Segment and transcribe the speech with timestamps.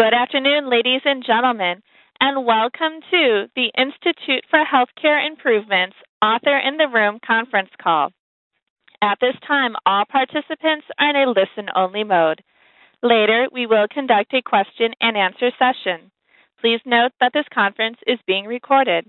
[0.00, 1.82] Good afternoon, ladies and gentlemen,
[2.20, 8.10] and welcome to the Institute for Healthcare Improvements Author in the Room conference call.
[9.02, 12.44] At this time, all participants are in a listen-only mode.
[13.02, 16.12] Later, we will conduct a question and answer session.
[16.60, 19.04] Please note that this conference is being recorded.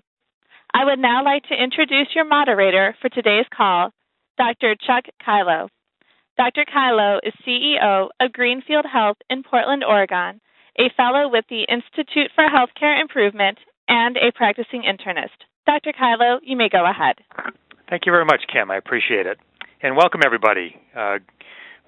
[0.74, 3.92] I would now like to introduce your moderator for today's call,
[4.40, 4.74] Dr.
[4.88, 5.70] Chuck Kilo.
[6.36, 6.66] Dr.
[6.66, 10.42] Kilo is CEO of Greenfield Health in Portland, Oregon,
[10.80, 13.58] a fellow with the Institute for Healthcare Improvement,
[13.90, 15.44] and a practicing internist.
[15.66, 15.92] Dr.
[15.92, 17.16] Kilo, you may go ahead.
[17.90, 18.72] Thank you very much, Kim.
[18.72, 19.38] I appreciate it.
[19.82, 20.76] And welcome, everybody.
[20.96, 21.18] Uh,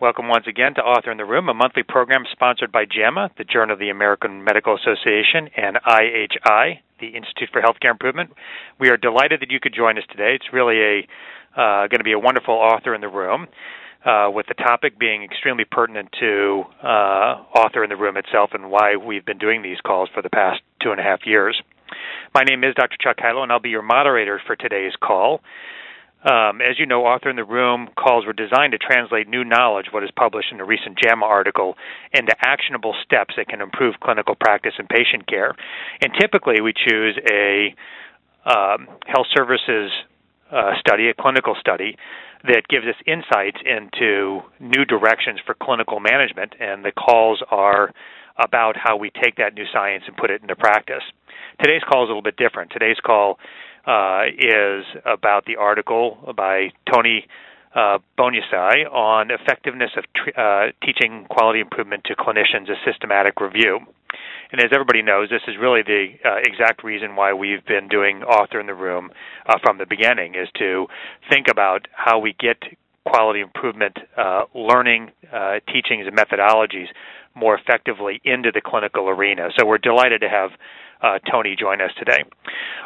[0.02, 3.44] welcome once again to Author in the Room, a monthly program sponsored by JAMA, the
[3.44, 8.32] Journal of the American Medical Association, and IHI, the Institute for Healthcare Improvement.
[8.80, 10.36] We are delighted that you could join us today.
[10.36, 11.08] It's really a
[11.56, 13.48] uh, going to be a wonderful author in the room
[14.06, 18.72] uh, with the topic being extremely pertinent to uh, author in the room itself and
[18.72, 21.62] why we've been doing these calls for the past two and a half years.
[22.34, 22.98] My name is Dr.
[23.00, 25.42] Chuck Kilo, and I'll be your moderator for today's call.
[26.24, 29.88] Um, as you know, Author in the Room calls were designed to translate new knowledge,
[29.92, 31.76] what is published in a recent JAMA article,
[32.14, 35.56] into actionable steps that can improve clinical practice and patient care.
[36.02, 37.74] And typically, we choose a
[38.46, 39.92] um, health services
[40.52, 41.98] uh, study, a clinical study,
[42.44, 47.92] that gives us insights into new directions for clinical management, and the calls are
[48.38, 51.04] about how we take that new science and put it into practice.
[51.62, 52.72] Today's call is a little bit different.
[52.72, 53.38] Today's call
[53.86, 57.28] uh, is about the article by Tony
[57.76, 63.80] uh, on effectiveness of tr- uh, teaching quality improvement to clinicians, a systematic review.
[64.52, 68.24] And as everybody knows, this is really the uh, exact reason why we've been doing
[68.24, 69.10] Author in the Room
[69.48, 70.88] uh, from the beginning, is to
[71.30, 72.58] think about how we get
[73.06, 76.88] quality improvement uh, learning, uh, teachings, and methodologies
[77.34, 79.50] more effectively into the clinical arena.
[79.58, 80.52] So we're delighted to have
[81.02, 82.24] uh, Tony join us today.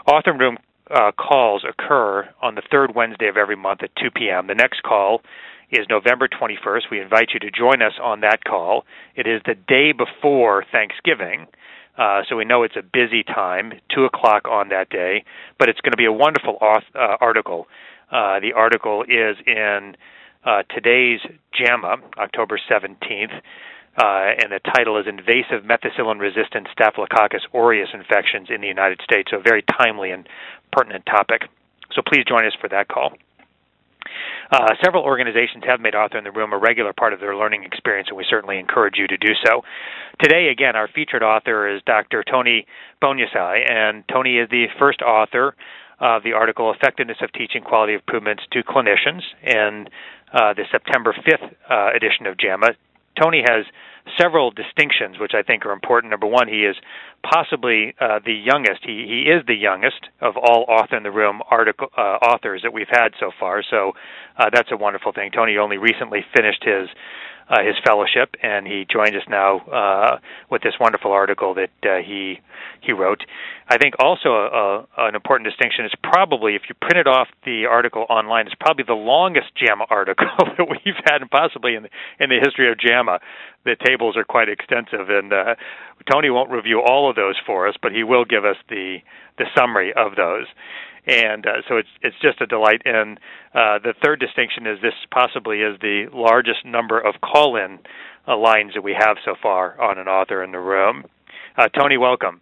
[0.05, 0.57] Author in the Room
[0.93, 4.47] uh, calls occur on the third Wednesday of every month at 2 p.m.
[4.47, 5.21] The next call
[5.71, 6.91] is November 21st.
[6.91, 8.85] We invite you to join us on that call.
[9.15, 11.47] It is the day before Thanksgiving.
[11.97, 15.23] Uh, so we know it's a busy time, 2 o'clock on that day,
[15.57, 17.67] but it's going to be a wonderful auth- uh, article.
[18.11, 19.95] Uh, the article is in
[20.45, 21.21] uh, today's
[21.53, 23.41] JAMA, October 17th,
[23.97, 29.31] uh, and the title is Invasive Methicillin Resistant Staphylococcus aureus Infections in the United States,
[29.31, 30.27] so a very timely and
[30.71, 31.43] pertinent topic.
[31.93, 33.13] So please join us for that call.
[34.51, 37.63] Uh, several organizations have made Author in the Room a regular part of their learning
[37.63, 39.63] experience, and we certainly encourage you to do so.
[40.21, 42.23] Today, again, our featured author is Dr.
[42.23, 42.67] Tony
[43.01, 45.55] Boonyasai, and Tony is the first author
[45.99, 49.87] of the article Effectiveness of Teaching Quality Improvements to Clinicians in
[50.33, 52.75] uh, the September 5th uh, edition of JAMA.
[53.19, 53.65] Tony has
[54.19, 56.11] several distinctions which I think are important.
[56.11, 56.75] Number one, he is
[57.23, 58.81] possibly uh, the youngest.
[58.83, 62.73] He he is the youngest of all author in the room article uh, authors that
[62.73, 63.63] we've had so far.
[63.69, 63.93] So
[64.37, 65.31] uh, that's a wonderful thing.
[65.31, 66.89] Tony only recently finished his
[67.49, 70.17] uh, his fellowship, and he joins us now uh,
[70.49, 72.39] with this wonderful article that uh, he
[72.81, 73.21] he wrote.
[73.69, 77.65] I think also a, a, an important distinction is probably if you printed off the
[77.65, 81.89] article online, it's probably the longest JAMA article that we've had, and possibly in the,
[82.19, 83.19] in the history of JAMA.
[83.63, 85.55] The tables are quite extensive, and uh,
[86.11, 88.97] Tony won't review all of those for us, but he will give us the
[89.37, 90.45] the summary of those
[91.07, 92.81] and uh, so it's it's just a delight.
[92.85, 93.19] And
[93.53, 97.79] uh, the third distinction is this possibly is the largest number of call-in
[98.27, 101.05] uh, lines that we have so far on an author in the room.
[101.57, 102.41] Uh, Tony, welcome.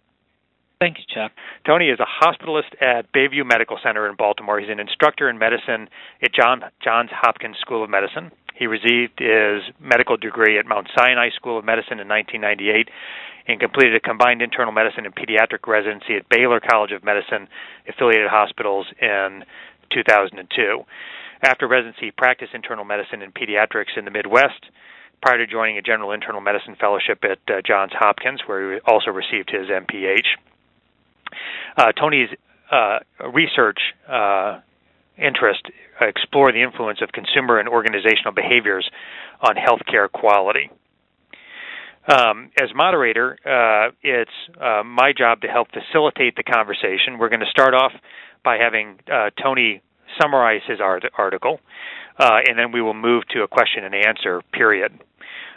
[0.84, 1.32] Thank you, Chuck.
[1.64, 4.60] Tony is a hospitalist at Bayview Medical Center in Baltimore.
[4.60, 5.88] He's an instructor in medicine
[6.22, 8.30] at John Johns Hopkins School of Medicine.
[8.54, 12.90] He received his medical degree at Mount Sinai School of Medicine in 1998
[13.48, 17.48] and completed a combined internal medicine and pediatric residency at Baylor College of Medicine
[17.88, 19.42] affiliated hospitals in
[19.88, 20.84] 2002.
[21.40, 24.68] After residency, he practiced internal medicine and pediatrics in the Midwest
[25.22, 29.10] prior to joining a general internal medicine fellowship at uh, Johns Hopkins, where he also
[29.10, 30.36] received his MPH.
[31.76, 32.28] Uh, Tony's
[32.70, 32.98] uh,
[33.32, 33.78] research
[34.08, 34.60] uh,
[35.16, 35.66] interest
[36.00, 38.88] explore the influence of consumer and organizational behaviors
[39.40, 40.70] on healthcare quality.
[42.06, 47.18] Um, as moderator, uh, it's uh, my job to help facilitate the conversation.
[47.18, 47.92] We're going to start off
[48.44, 49.80] by having uh, Tony
[50.20, 51.60] summarize his art- article,
[52.18, 54.92] and then we will move to a question and answer period.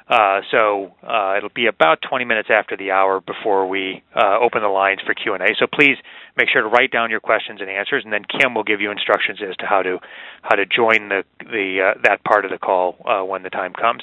[0.10, 4.62] Uh, so uh, it'll be about 20 minutes after the hour before we uh, open
[4.62, 5.38] the lines for Q&A.
[5.60, 5.98] So please
[6.38, 8.90] make sure to write down your questions and answers, and then Kim will give you
[8.90, 10.00] instructions as to how to
[10.44, 13.74] how to join the the uh, that part of the call uh, when the time
[13.74, 14.02] comes.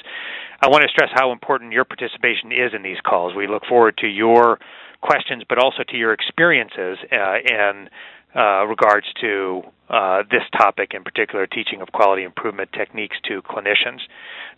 [0.60, 3.34] I want to stress how important your participation is in these calls.
[3.34, 4.58] We look forward to your
[5.00, 7.88] questions, but also to your experiences in
[8.36, 14.00] uh, regards to uh, this topic in particular, teaching of quality improvement techniques to clinicians.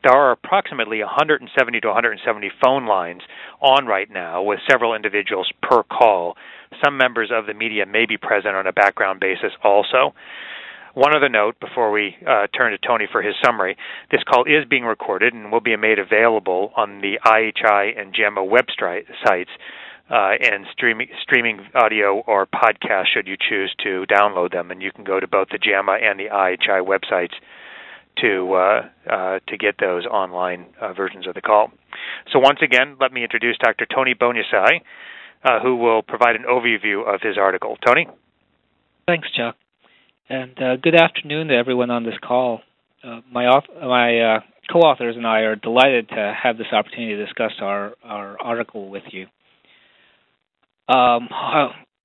[0.03, 3.23] There are approximately 170 to 170 phone lines
[3.61, 6.37] on right now with several individuals per call.
[6.85, 10.15] Some members of the media may be present on a background basis also.
[10.95, 13.77] One other note before we uh, turn to Tony for his summary
[14.11, 18.41] this call is being recorded and will be made available on the IHI and JAMA
[18.41, 19.51] website sites
[20.11, 24.71] uh, and streaming streaming audio or podcast should you choose to download them.
[24.71, 27.35] And you can go to both the JAMA and the IHI websites
[28.23, 31.71] to uh, uh, to get those online uh, versions of the call.
[32.33, 33.87] So once again, let me introduce Dr.
[33.87, 34.81] Tony Boonyasai,
[35.45, 37.77] uh, who will provide an overview of his article.
[37.85, 38.07] Tony.
[39.07, 39.57] Thanks, Chuck,
[40.29, 42.61] and uh, good afternoon to everyone on this call.
[43.31, 44.41] my author, my
[44.73, 49.05] co-authors and I are delighted to have this opportunity to discuss our, our article with
[49.13, 49.27] you.
[50.89, 51.29] Um,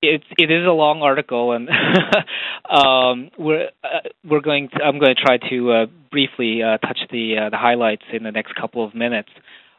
[0.02, 1.68] it it is a long article, and
[2.70, 4.68] um, we're uh, we're going.
[4.70, 8.24] To, I'm going to try to uh, briefly uh, touch the uh, the highlights in
[8.24, 9.30] the next couple of minutes.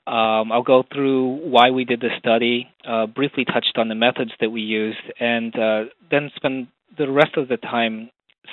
[0.07, 4.31] Um, I'll go through why we did the study, uh, briefly touched on the methods
[4.41, 6.67] that we used, and uh, then spend
[6.97, 8.09] the rest of the time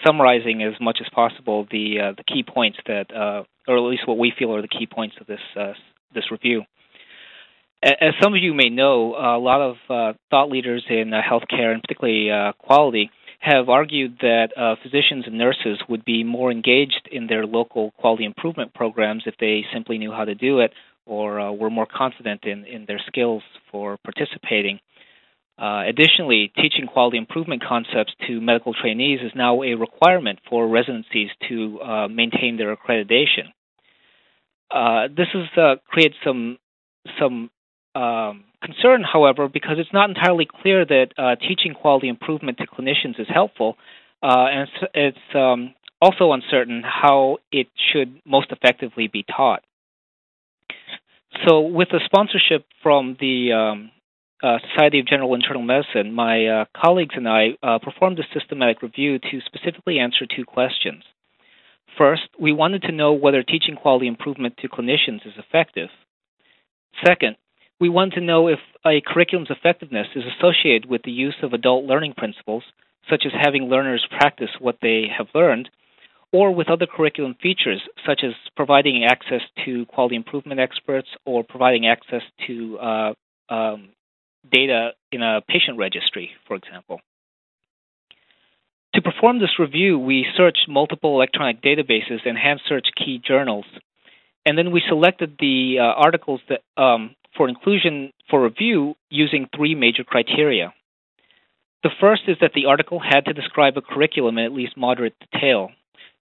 [0.07, 3.07] summarizing as much as possible the the key points that,
[3.69, 5.41] or at least what we feel are the key points of this
[6.13, 6.63] this review.
[7.83, 11.73] As some of you may know, a lot of uh, thought leaders in uh, healthcare,
[11.73, 17.09] and particularly uh, quality, have argued that uh, physicians and nurses would be more engaged
[17.11, 20.75] in their local quality improvement programs if they simply knew how to do it
[21.07, 23.43] or uh, were more confident in, in their skills
[23.73, 24.79] for participating.
[25.59, 31.31] Uh, additionally, teaching quality improvement concepts to medical trainees is now a requirement for residencies
[31.49, 31.79] to
[32.11, 33.49] maintain their accreditation.
[35.17, 36.59] this has created some
[37.19, 37.51] some
[37.95, 43.19] um, concern, however, because it's not entirely clear that uh, teaching quality improvement to clinicians
[43.19, 43.77] is helpful,
[44.23, 49.63] uh, and it's, it's um, also uncertain how it should most effectively be taught.
[51.47, 53.91] So, with the sponsorship from the um,
[54.43, 58.83] uh, Society of General Internal Medicine, my uh, colleagues and I uh, performed a systematic
[58.83, 61.03] review to specifically answer two questions.
[61.99, 65.89] First, we wanted to know whether teaching quality improvement to clinicians is effective.
[67.07, 67.37] Second,
[67.81, 71.85] we want to know if a curriculum's effectiveness is associated with the use of adult
[71.85, 72.63] learning principles,
[73.09, 75.71] such as having learners practice what they have learned,
[76.33, 81.87] or with other curriculum features, such as providing access to quality improvement experts or providing
[81.87, 83.13] access to uh,
[83.49, 83.89] um,
[84.53, 87.01] data in a patient registry, for example.
[88.95, 93.65] To perform this review, we searched multiple electronic databases and hand searched key journals.
[94.45, 99.75] And then we selected the uh, articles that um, for inclusion for review using three
[99.75, 100.73] major criteria.
[101.83, 105.15] The first is that the article had to describe a curriculum in at least moderate
[105.33, 105.71] detail.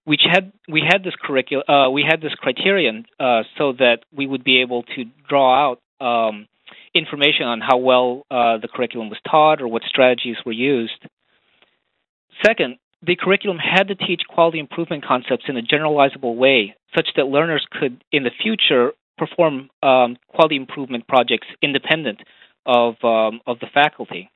[0.04, 4.26] Which had we had this curriculum uh, we had this criterion uh, so that we
[4.26, 6.48] would be able to draw out um,
[6.94, 11.06] information on how well uh, the curriculum was taught or what strategies were used.
[12.44, 17.26] Second, the curriculum had to teach quality improvement concepts in a generalizable way, such that
[17.26, 22.18] learners could, in the future, perform um, quality improvement projects independent
[22.64, 24.30] of um, of the faculty.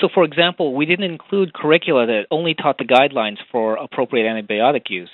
[0.00, 4.84] So, for example, we didn't include curricula that only taught the guidelines for appropriate antibiotic
[4.88, 5.10] use,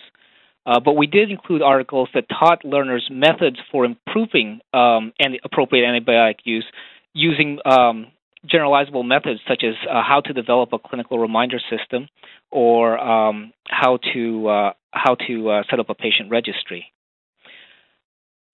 [0.67, 5.13] uh, but we did include articles that taught learners methods for improving um,
[5.45, 6.67] appropriate antibiotic use
[7.15, 8.09] using um,
[8.47, 12.09] generalizable methods such as uh, how to develop a clinical reminder system
[12.51, 16.93] or um, how to uh, how to uh, set up a patient registry.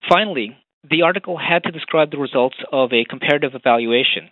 [0.09, 0.57] Finally,
[0.89, 4.31] the article had to describe the results of a comparative evaluation.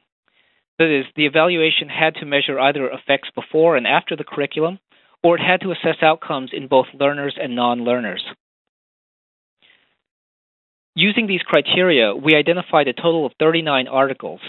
[0.79, 4.79] That is, the evaluation had to measure either effects before and after the curriculum,
[5.23, 8.25] or it had to assess outcomes in both learners and non learners.
[10.97, 14.41] Using these criteria, we identified a total of 39 articles.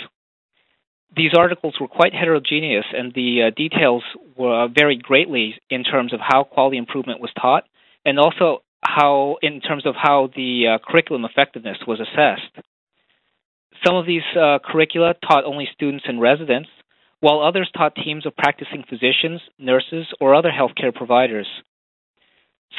[1.15, 4.03] These articles were quite heterogeneous, and the uh, details
[4.35, 7.65] were, uh, varied greatly in terms of how quality improvement was taught
[8.05, 12.65] and also how, in terms of how the uh, curriculum effectiveness was assessed.
[13.85, 16.69] Some of these uh, curricula taught only students and residents,
[17.19, 21.47] while others taught teams of practicing physicians, nurses, or other healthcare providers.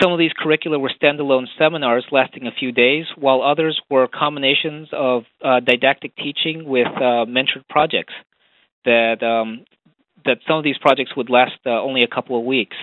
[0.01, 4.89] Some of these curricula were standalone seminars lasting a few days, while others were combinations
[4.93, 8.15] of uh, didactic teaching with uh, mentored projects.
[8.85, 9.65] That um,
[10.25, 12.77] that some of these projects would last uh, only a couple of weeks.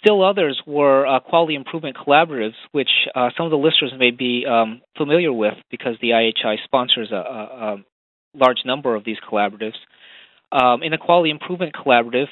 [0.00, 4.44] Still others were uh, quality improvement collaboratives, which uh, some of the listeners may be
[4.48, 7.76] um, familiar with because the IHI sponsors a, a, a
[8.34, 9.76] large number of these collaboratives.
[10.52, 12.28] Um, in a quality improvement collaborative,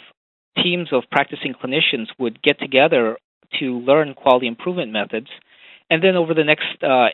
[0.62, 3.16] teams of practicing clinicians would get together
[3.58, 5.28] to learn quality improvement methods,
[5.90, 7.08] and then over the next uh,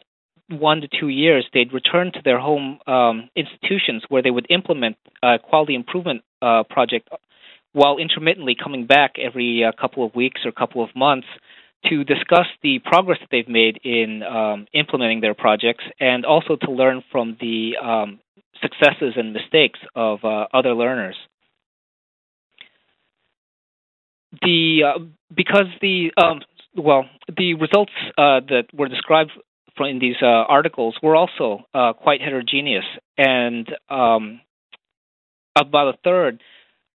[0.50, 4.97] one to two years, they'd return to their home um, institutions where they would implement
[5.23, 7.09] a quality improvement uh, project
[7.73, 11.27] while intermittently coming back every uh, couple of weeks or couple of months
[11.89, 16.71] to discuss the progress that they've made in um, implementing their projects and also to
[16.71, 18.21] learn from the um,
[18.61, 21.17] successes and mistakes of uh, other learners.
[24.43, 24.99] The uh,
[25.35, 26.41] because the um,
[26.77, 27.05] well
[27.37, 29.33] the results uh, that were described
[29.81, 32.85] in these uh, articles were also uh, quite heterogeneous,
[33.17, 34.41] and um,
[35.57, 36.41] about a third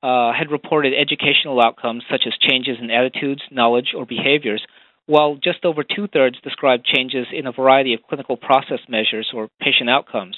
[0.03, 4.63] uh, had reported educational outcomes such as changes in attitudes, knowledge, or behaviors,
[5.05, 9.49] while just over two thirds described changes in a variety of clinical process measures or
[9.59, 10.37] patient outcomes.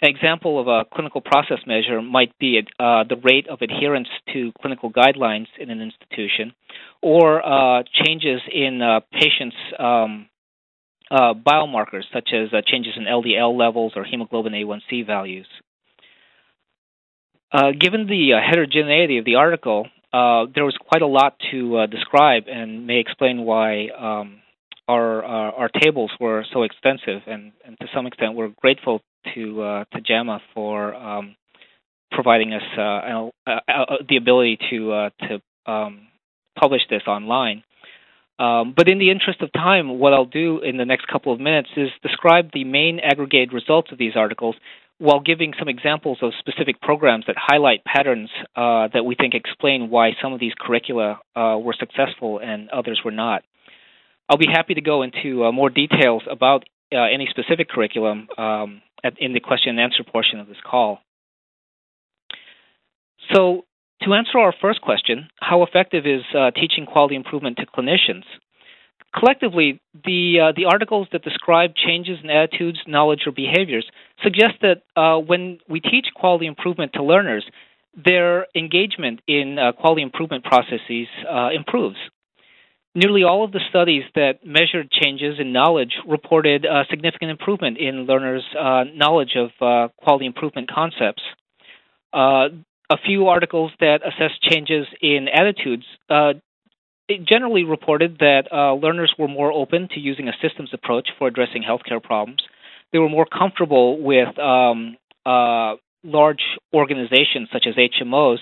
[0.00, 4.52] An example of a clinical process measure might be uh, the rate of adherence to
[4.60, 6.52] clinical guidelines in an institution,
[7.00, 10.28] or uh, changes in uh, patients' um,
[11.08, 15.46] uh, biomarkers, such as uh, changes in LDL levels or hemoglobin A1C values.
[17.52, 21.78] Uh, given the uh, heterogeneity of the article, uh, there was quite a lot to
[21.78, 24.40] uh, describe, and may explain why um,
[24.88, 27.22] our, our tables were so extensive.
[27.26, 29.00] And, and, to some extent, we're grateful
[29.34, 31.36] to to JAMA for um,
[32.10, 36.08] providing us the ability to to um,
[36.58, 37.62] publish this online.
[38.38, 41.38] Um, but in the interest of time, what I'll do in the next couple of
[41.38, 44.56] minutes is describe the main aggregated results of these articles
[45.02, 49.90] while giving some examples of specific programs that highlight patterns uh, that we think explain
[49.90, 53.42] why some of these curricula uh, were successful and others were not.
[54.28, 56.62] I'll be happy to go into uh, more details about
[56.94, 61.00] uh, any specific curriculum um, at, in the question and answer portion of this call.
[63.34, 63.64] So,
[64.02, 68.22] to answer our first question, how effective is uh, teaching quality improvement to clinicians?
[69.14, 73.86] Collectively, the uh, the articles that describe changes in attitudes, knowledge, or behaviors
[74.22, 77.44] suggest that uh, when we teach quality improvement to learners,
[77.94, 81.96] their engagement in uh, quality improvement processes uh, improves.
[82.94, 88.06] Nearly all of the studies that measured changes in knowledge reported a significant improvement in
[88.06, 91.22] learners' uh, knowledge of uh, quality improvement concepts
[92.92, 96.34] a few articles that assess changes in attitudes uh,
[97.18, 101.62] generally reported that uh, learners were more open to using a systems approach for addressing
[101.62, 102.42] healthcare problems.
[102.92, 106.42] They were more comfortable with um, uh, large
[106.74, 108.38] organizations such as HMOs,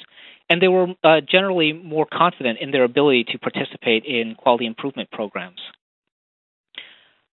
[0.48, 5.10] and they were uh, generally more confident in their ability to participate in quality improvement
[5.10, 5.60] programs.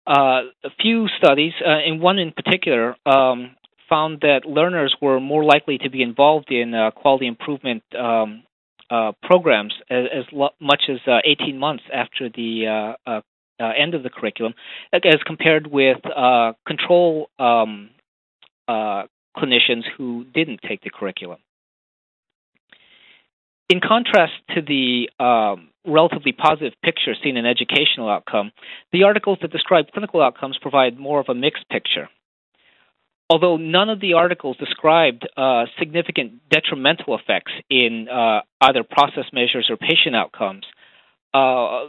[0.07, 3.57] Uh, a few studies, uh, and one in particular, um,
[3.89, 8.43] found that learners were more likely to be involved in uh, quality improvement um,
[8.91, 13.21] uh, programs as, as lo- much as uh, 18 months after the uh, uh,
[13.61, 14.55] uh, end of the curriculum,
[14.93, 15.99] as compared with
[16.67, 17.91] control um,
[18.69, 21.39] clinicians who didn't take the curriculum.
[23.69, 28.53] In contrast to the um, relatively positive picture seen in educational outcome,
[28.93, 32.09] the articles that describe clinical outcomes provide more of a mixed picture
[33.31, 39.69] although none of the articles described uh, significant detrimental effects in uh, either process measures
[39.71, 40.65] or patient outcomes,
[41.33, 41.89] uh,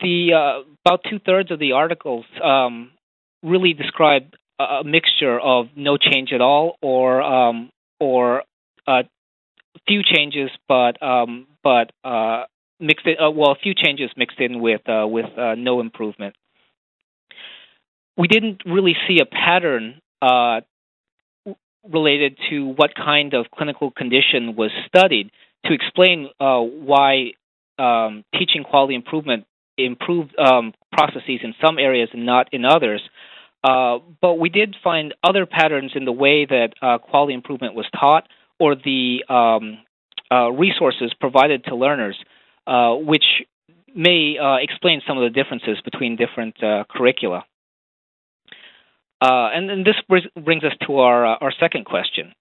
[0.00, 2.90] the uh, about two thirds of the articles um,
[3.42, 7.70] really describe a mixture of no change at all or um,
[8.00, 8.42] or
[8.86, 9.02] uh,
[9.86, 12.44] few changes, but um, but uh,
[12.80, 15.26] mixed in, well, a few changes mixed in with with
[15.58, 16.34] no improvement.
[18.16, 20.60] We didn't really see a pattern uh,
[21.92, 25.30] related to what kind of clinical condition was studied
[25.66, 27.32] to explain uh, why
[27.78, 29.44] um, teaching quality improvement
[29.76, 33.02] improved um, processes in some areas and not in others.
[33.62, 37.86] Uh, but we did find other patterns in the way that uh, quality improvement was
[37.98, 38.26] taught
[38.60, 39.78] or the um,
[40.30, 42.16] uh, resources provided to learners,
[42.66, 43.24] uh, which
[43.94, 46.56] may explain some of the differences between different
[46.90, 47.44] curricula.
[49.24, 49.94] Uh, and this
[50.36, 52.34] brings us to our uh, our second question: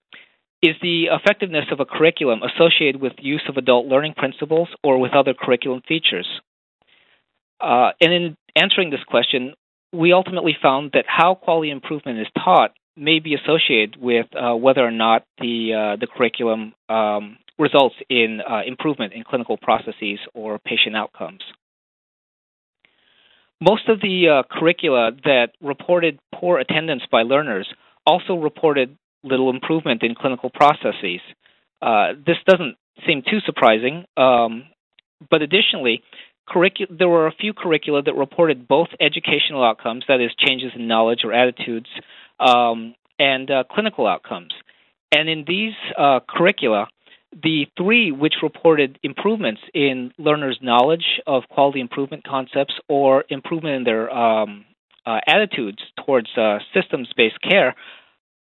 [0.62, 5.14] Is the effectiveness of a curriculum associated with use of adult learning principles or with
[5.14, 6.28] other curriculum features?
[7.62, 9.54] Uh, and in answering this question,
[9.94, 14.82] we ultimately found that how quality improvement is taught may be associated with uh, whether
[14.82, 20.60] or not the uh, the curriculum um, results in uh, improvement in clinical processes or
[20.60, 21.44] patient outcomes.
[23.64, 27.66] Most of the uh, curricula that reported poor attendance by learners
[28.06, 31.22] also reported little improvement in clinical processes.
[31.82, 32.76] Uh, this doesn't
[33.08, 34.66] seem too surprising, um,
[35.32, 36.04] but additionally,
[36.50, 40.90] curricu- there were a few curricula that reported both educational outcomes, that is, changes in
[40.90, 41.88] knowledge or attitudes,
[42.42, 44.52] um, and uh, clinical outcomes.
[45.10, 46.90] And in these uh, curricula,
[47.42, 53.84] the three which reported improvements in learners' knowledge of quality improvement concepts or improvement in
[53.84, 54.66] their um,
[55.06, 57.76] uh, attitudes towards uh, systems based care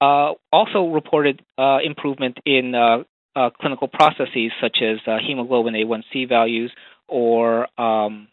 [0.00, 2.99] uh, also reported uh, improvement in uh,
[3.35, 6.73] uh, clinical processes such as hemoglobin A1C values
[7.09, 8.28] or um,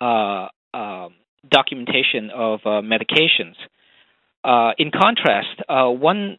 [0.00, 1.14] um
[1.48, 3.54] documentation of medications.
[4.78, 6.36] in contrast, one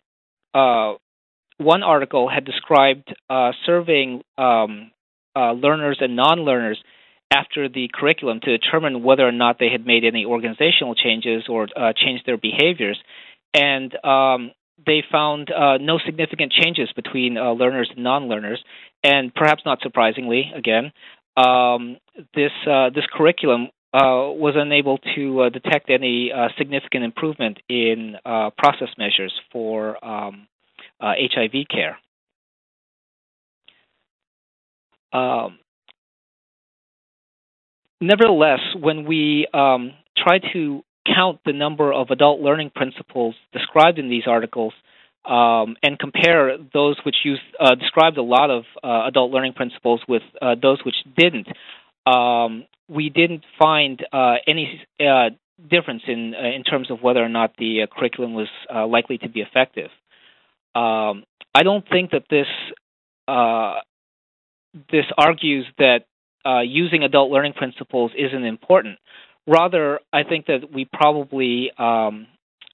[1.59, 4.91] one article had described uh, surveying um,
[5.35, 6.81] uh, learners and non-learners
[7.31, 11.67] after the curriculum to determine whether or not they had made any organizational changes or
[11.75, 12.97] uh, changed their behaviors,
[13.53, 14.51] and um,
[14.83, 18.63] they found uh, no significant changes between uh, learners and non-learners.
[19.03, 20.91] And perhaps not surprisingly, again,
[21.37, 21.97] um,
[22.33, 28.15] this uh, this curriculum was unable to detect any significant improvement in
[28.57, 30.47] process measures for um,
[30.99, 31.97] uh, HIV care.
[35.11, 35.59] Um,
[38.01, 44.09] nevertheless, when we um, try to count the number of adult learning principles described in
[44.09, 44.73] these articles
[45.25, 50.01] um, and compare those which use, uh, described a lot of uh, adult learning principles
[50.07, 51.47] with uh, those which didn't,
[52.05, 55.29] um, we didn't find uh, any uh,
[55.69, 58.47] difference in in terms of whether or not the curriculum was
[58.87, 59.89] likely to be effective.
[60.75, 61.23] Um,
[61.53, 62.47] I don't think that this
[63.27, 63.75] uh,
[64.91, 66.05] this argues that
[66.45, 68.97] uh, using adult learning principles isn't important.
[69.47, 72.27] Rather, I think that we probably um,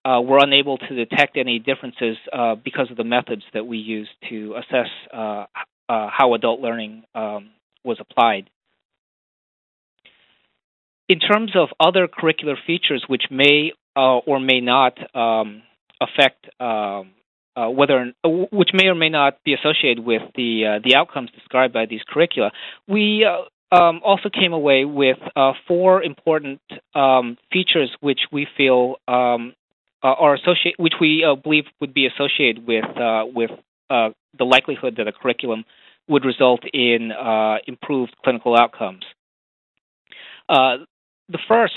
[0.03, 4.11] uh, were unable to detect any differences uh, because of the methods that we used
[4.29, 5.45] to assess uh,
[5.89, 7.49] uh, how adult learning um,
[7.84, 8.49] was applied.
[11.08, 15.62] In terms of other curricular features which may or may not um,
[16.01, 17.12] affect um,
[17.56, 21.30] uh, whether uh, which may or may not be associated with the uh, the outcomes
[21.32, 22.52] described by these curricula.
[22.88, 26.62] We uh, um, also came away with uh, four important
[26.94, 29.54] um, features which we feel um,
[30.04, 32.86] are associated, which we believe would be associated with
[33.34, 33.52] with
[33.89, 35.63] the likelihood that a curriculum
[36.08, 37.12] would result in
[37.65, 39.04] improved clinical outcomes.
[40.48, 41.74] the first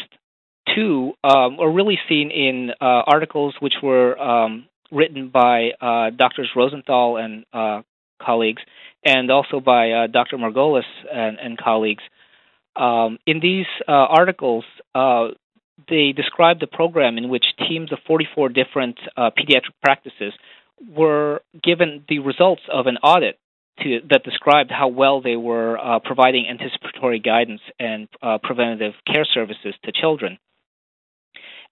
[0.74, 7.16] two um, are really seen in articles which were um, written by uh, Doctors Rosenthal
[7.16, 7.82] and uh,
[8.20, 8.62] colleagues,
[9.04, 10.36] and also by uh, Dr.
[10.36, 12.02] Margolis and, and colleagues.
[12.76, 15.28] Um, in these uh, articles, uh,
[15.88, 20.32] they described the program in which teams of 44 different uh, pediatric practices
[20.88, 23.38] were given the results of an audit
[23.80, 28.08] to, that described how well they were providing anticipatory guidance and
[28.42, 30.38] preventative care services to children.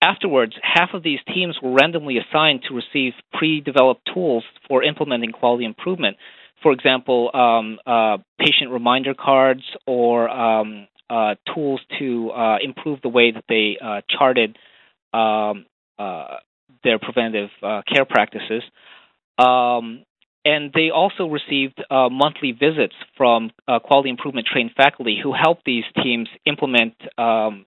[0.02, 5.32] Afterwards, half of these teams were randomly assigned to receive pre developed tools for implementing
[5.32, 6.16] quality improvement.
[6.62, 13.09] For example, um, uh, patient reminder cards or um, uh, tools to uh, improve the
[13.09, 14.59] way that they uh, charted
[15.14, 15.66] um,
[15.98, 16.38] uh,
[16.82, 18.62] their preventive uh, care practices.
[19.38, 20.04] Um,
[20.44, 23.50] and they also received monthly visits from
[23.85, 27.66] quality improvement trained faculty who helped these teams implement um,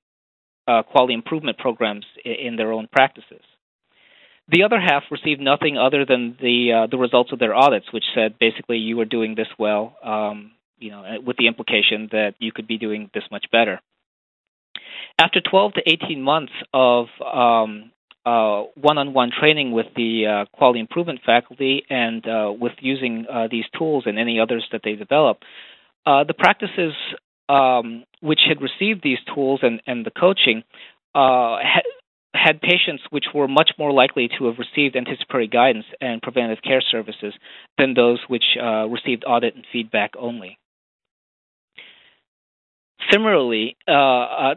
[0.70, 3.42] uh, quality improvement programs in, in, their own practices.
[4.48, 8.04] The other half received nothing other than the uh, the results of their audits, which
[8.16, 12.52] said basically you were doing this well, um, you know, with the implication that you
[12.52, 13.80] could be doing this much better.
[15.20, 17.92] After 12 to 18 months of um,
[18.26, 23.66] uh, one-on-one training with the uh, quality improvement faculty and uh, with using uh, these
[23.78, 25.40] tools and any others that they develop,
[26.06, 26.94] uh, the practices
[27.50, 30.64] um, which had received these tools and, and the coaching
[31.16, 31.84] uh, had,
[32.34, 36.82] had patients which were much more likely to have received anticipatory guidance and preventive care
[36.82, 37.34] services
[37.78, 40.58] than those which uh, received audit and feedback only.
[43.12, 44.54] Similarly, uh,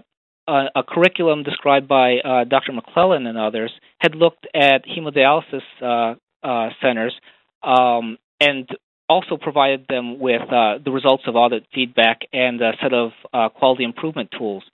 [0.46, 2.72] a, a, curriculum described by uh, Dr.
[2.72, 6.14] McClellan and others had looked at hemodialysis uh,
[6.46, 7.14] uh, centers
[7.62, 8.68] um, and
[9.12, 13.48] also provided them with uh, the results of audit feedback and a set of uh,
[13.50, 14.64] quality improvement tools,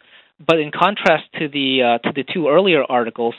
[0.44, 3.35] but in contrast to the to the two earlier articles,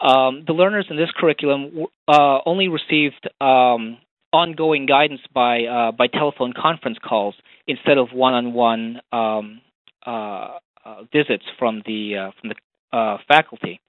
[0.00, 3.98] um, the learners in this curriculum only received um,
[4.32, 7.34] ongoing guidance by by telephone conference calls
[7.66, 9.60] instead of one-on-one um,
[11.12, 13.80] visits from the from the faculty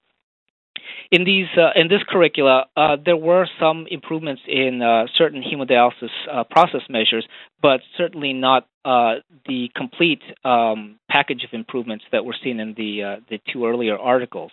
[1.12, 6.10] in these uh, in this curricula, uh, there were some improvements in uh, certain hemodialysis
[6.32, 7.26] uh, process measures,
[7.62, 9.16] but certainly not uh,
[9.48, 13.98] the complete um, package of improvements that were seen in the uh, the two earlier
[13.98, 14.52] articles.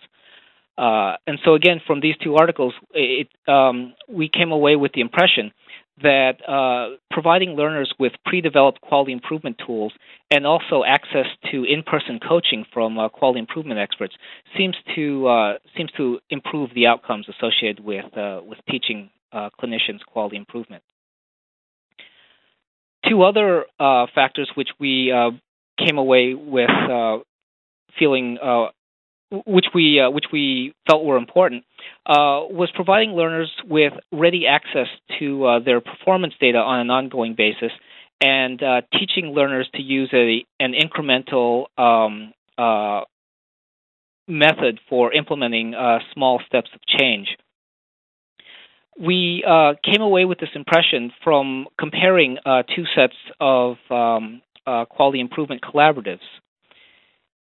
[0.79, 5.53] and so, again, from these two articles, it, um, we came away with the impression
[6.03, 9.93] that uh, providing learners with pre-developed quality improvement tools
[10.31, 14.15] and also access to in-person coaching from uh, quality improvement experts
[14.57, 20.01] seems to uh, seems to improve the outcomes associated with uh, with teaching uh, clinicians
[20.07, 20.83] quality improvement.
[23.09, 25.13] Two other uh, factors which we
[25.79, 26.71] came away with
[27.99, 28.39] feeling
[29.47, 31.65] which we uh, which we felt were important
[32.07, 37.35] uh, was providing learners with ready access to uh, their performance data on an ongoing
[37.35, 37.73] basis,
[38.21, 43.03] and uh, teaching learners to use a an incremental um, uh,
[44.29, 47.29] method for implementing uh, small steps of change.
[48.99, 49.43] We
[49.83, 52.37] came away with this impression from comparing
[52.77, 54.43] two sets of um,
[54.91, 56.21] quality improvement collaboratives.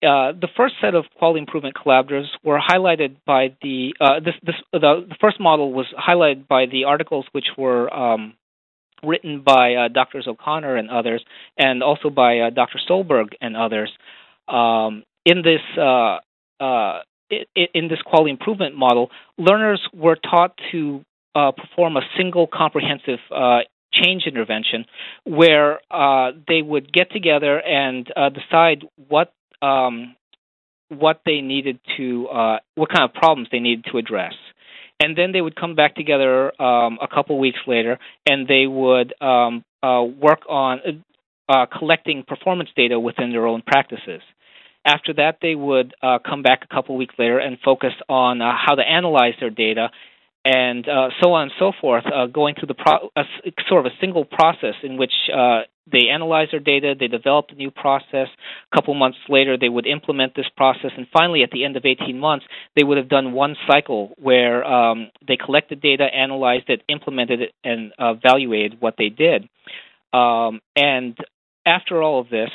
[0.00, 4.54] Uh, the first set of quality improvement collaboratives were highlighted by the uh, this, this
[4.72, 8.34] the, the, first model was highlighted by the articles which were um,
[9.02, 10.28] written by uh, Drs.
[10.28, 11.24] O'Connor and others,
[11.56, 12.78] and also by uh, Dr.
[12.88, 13.90] Solberg and others.
[14.46, 16.18] Um, in this uh,
[17.56, 23.18] in this quality improvement model, learners were taught to perform a single comprehensive
[23.92, 24.84] change intervention
[25.24, 30.16] where uh, they would get together and uh, decide what um,
[30.88, 34.34] what they needed to, uh, what kind of problems they needed to address.
[35.00, 39.14] And then they would come back together um, a couple weeks later, and they would
[39.22, 41.04] um, uh, work on
[41.48, 44.22] uh, collecting performance data within their own practices.
[44.84, 48.52] After that, they would uh, come back a couple weeks later and focus on uh,
[48.56, 49.90] how to analyze their data
[50.44, 53.22] and uh, so on and so forth, uh, going through the pro- a,
[53.68, 57.54] sort of a single process in which uh, they analyze their data, they develop a
[57.54, 58.28] new process.
[58.72, 61.84] A couple months later, they would implement this process, and finally, at the end of
[61.84, 62.46] 18 months,
[62.76, 67.52] they would have done one cycle where um, they collected data, analyzed it, implemented it,
[67.64, 69.48] and evaluated what they did.
[70.12, 71.16] Um, and
[71.66, 72.50] after all of this,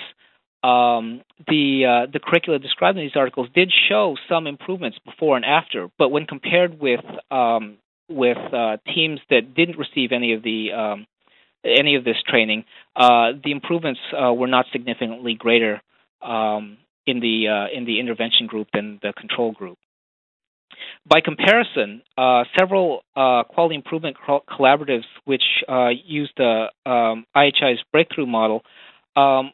[0.64, 5.46] um, the uh, the curricula described in these articles did show some improvements before and
[5.46, 7.78] after, but when compared with um,
[8.10, 11.06] with uh, teams that didn't receive any of the um,
[11.64, 15.82] any of this training, uh, the improvements uh, were not significantly greater
[16.22, 19.78] um, in the uh, in the intervention group than the control group.
[21.06, 25.44] By comparison, uh, several quality improvement collaboratives which
[26.06, 28.64] used the um, IHI's breakthrough model
[29.16, 29.52] um,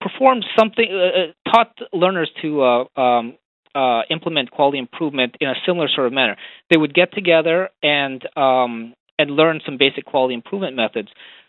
[0.00, 3.36] performed something, uh, uh, taught learners to uh, um,
[3.74, 6.36] uh, implement quality improvement in a similar sort of manner.
[6.70, 11.08] They would get together and um, and learn some basic quality improvement methods.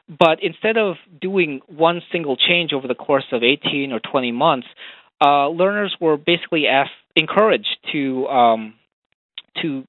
[0.09, 4.67] But instead of doing one single change over the course of 18 or 20 months,
[5.23, 8.73] uh, learners were basically asked, encouraged to um,
[9.61, 9.85] to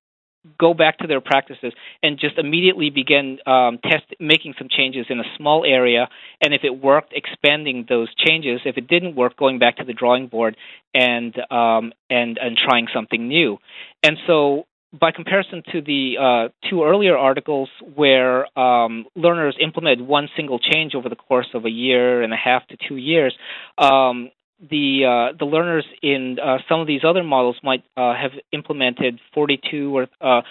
[0.58, 5.20] go back to their practices and just immediately begin um, test making some changes in
[5.20, 6.08] a small area.
[6.40, 8.60] And if it worked expanding those changes.
[8.64, 10.56] If it didn't work going back to the drawing board
[10.94, 13.58] and um, and and trying something new.
[14.02, 14.66] And so
[14.98, 20.94] by comparison to the uh, two earlier articles where um, learners implemented one single change
[20.94, 23.34] over the course of a year and a half to two years,
[23.78, 24.30] um,
[24.70, 29.18] the uh, the learners in uh, some of these other models might uh, have implemented
[29.34, 30.42] 42 or uh,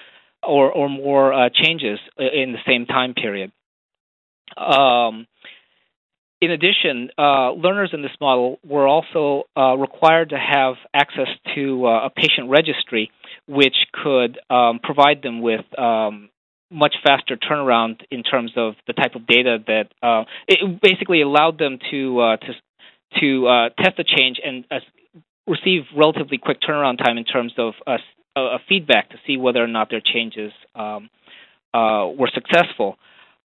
[0.44, 3.52] or, or more uh, changes in the same time period.
[4.58, 5.28] Um,
[6.42, 9.44] in addition, uh, learners in this model were also
[9.78, 13.12] required to have access to a patient registry,
[13.48, 16.30] which could um, provide them with um,
[16.70, 21.80] much faster turnaround in terms of the type of data that it basically allowed them
[21.92, 22.54] to to
[23.20, 24.80] to uh, test the change and uh,
[25.48, 27.98] receive relatively quick turnaround time in terms of uh,
[28.70, 31.10] feedback to see whether or not their changes um,
[31.74, 32.98] uh, were successful.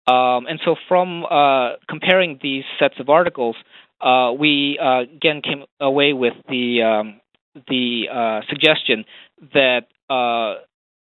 [0.06, 3.56] Um, and so, from uh, comparing these sets of articles,
[4.00, 7.20] uh, we again came away with the um,
[7.68, 9.04] the suggestion
[9.52, 9.86] that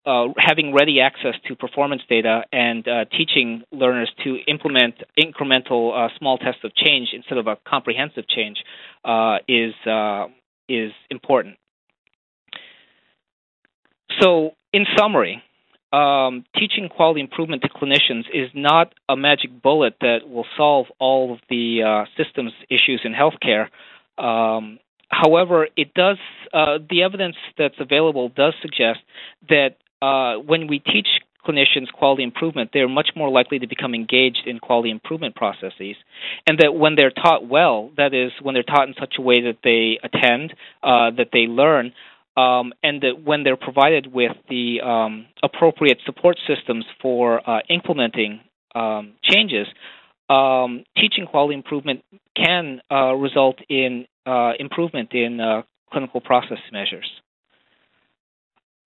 [0.04, 6.08] uh, having ready access to performance data and uh, teaching learners to implement incremental uh,
[6.18, 8.58] small tests of change instead of a comprehensive change
[9.04, 10.26] uh, is uh,
[10.68, 11.56] is important.
[14.20, 15.42] So, in summary,
[15.92, 21.32] um, teaching quality improvement to clinicians is not a magic bullet that will solve all
[21.34, 23.68] of the uh, systems issues in healthcare.
[24.22, 24.78] Um,
[25.12, 26.18] however, it does.
[26.52, 29.00] Uh, the evidence that's available does suggest
[29.48, 31.06] that uh, when we teach
[31.46, 35.96] clinicians quality improvement, they're much more likely to become engaged in quality improvement processes,
[36.46, 39.42] and that when they're taught well, that is, when they're taught in such a way
[39.42, 41.92] that they attend, uh, that they learn,
[42.36, 48.40] um, and that when they're provided with the um, appropriate support systems for uh, implementing
[48.74, 49.66] um, changes,
[50.28, 52.02] um, teaching quality improvement
[52.36, 57.10] can uh, result in uh, improvement in uh, clinical process measures.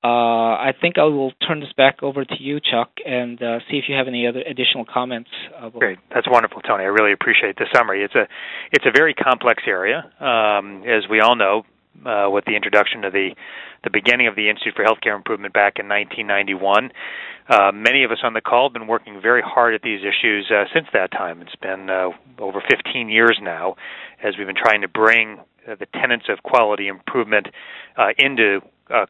[0.05, 3.79] Uh, I think I will turn this back over to you, Chuck, and uh, see
[3.79, 5.31] if you have any other additional comments.
[5.79, 6.85] Great, that's wonderful, Tony.
[6.85, 8.05] I really appreciate the summary.
[8.05, 8.29] It's a
[8.70, 11.64] it's a very complex area, um, as we all know,
[12.04, 13.30] uh, with the introduction of the
[13.85, 16.90] the beginning of the Institute for Healthcare Improvement back in 1991.
[17.48, 20.50] Uh, many of us on the call have been working very hard at these issues
[20.50, 21.40] uh, since that time.
[21.40, 23.76] It's been uh, over 15 years now
[24.22, 27.46] as we've been trying to bring uh, the tenets of quality improvement
[27.96, 28.61] uh, into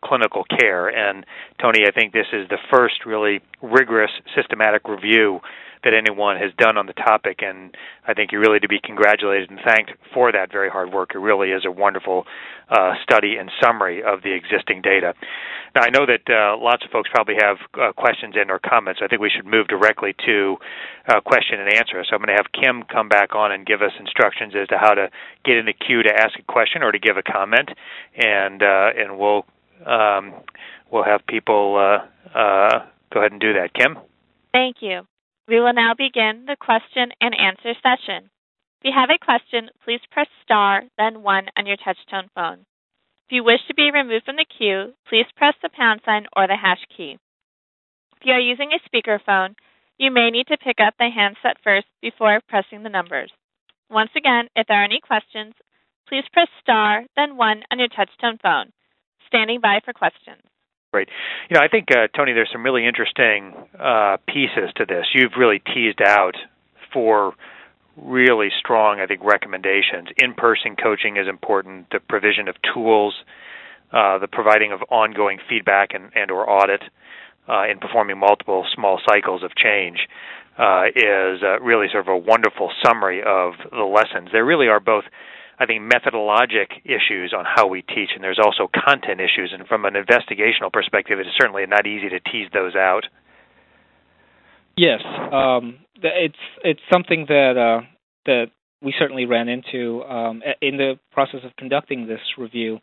[0.03, 0.89] clinical care.
[0.89, 1.25] And
[1.61, 5.41] Tony, I think this is the first really rigorous, systematic review
[5.87, 7.71] that anyone has done on the topic, and
[8.07, 11.15] I think you're really to be congratulated and thanked for that very hard work.
[11.15, 12.27] It really is a wonderful
[12.69, 15.15] uh, study and summary of the existing data.
[15.77, 19.01] Now, I know that uh, lots of folks probably have uh, questions and or comments.
[19.03, 20.57] I think we should move directly to
[21.07, 22.03] uh, question and answer.
[22.03, 24.79] So I'm going to have Kim come back on and give us instructions as to
[24.79, 25.09] how to
[25.45, 27.71] get in the queue to ask a question or to give a comment,
[28.17, 29.47] and uh, and we'll
[29.87, 30.35] um,
[30.91, 33.71] we'll have people uh, uh, go ahead and do that.
[33.73, 33.99] Kim?
[34.53, 35.07] Thank you.
[35.49, 38.31] We will now begin the question and answer session.
[38.81, 42.67] If you have a question, please press star, then one on your touchtone phone.
[43.27, 46.49] If you wish to be removed from the queue, please press the pound sign or
[46.49, 47.19] the hash key.
[48.17, 49.55] If you are using a speakerphone,
[49.99, 53.31] you may need to pick up the handset first before pressing the numbers.
[53.89, 55.55] Once again, if there are any questions,
[56.09, 58.73] please press star, then one on your touchtone phone.
[59.29, 60.43] Standing by for questions.
[60.97, 61.11] Great.
[61.51, 65.05] You know, I think uh, Tony, there's some really interesting uh, pieces to this.
[65.13, 66.37] You've really teased out
[66.91, 67.35] four
[67.99, 70.09] really strong, I think, recommendations.
[70.17, 71.91] In-person coaching is important.
[71.91, 73.13] The provision of tools,
[73.93, 76.81] uh, the providing of ongoing feedback and, and or audit,
[77.47, 79.99] uh, in performing multiple small cycles of change.
[80.57, 84.31] Uh, is uh, really sort of a wonderful summary of the lessons.
[84.33, 85.05] There really are both
[85.59, 89.55] I think methodologic issues on how we teach, and there's also content issues.
[89.57, 93.05] And from an investigational perspective, it is certainly not easy to tease those out.
[94.77, 95.01] Yes,
[95.33, 97.87] um, it's it's something that uh,
[98.27, 98.51] that
[98.83, 102.81] we certainly ran into um, in the process of conducting this review.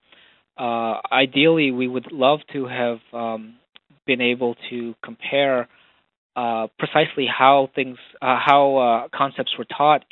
[0.58, 3.56] Uh, ideally, we would love to have um,
[4.06, 5.68] been able to compare
[6.36, 10.04] uh, precisely how things, uh, how uh, concepts were taught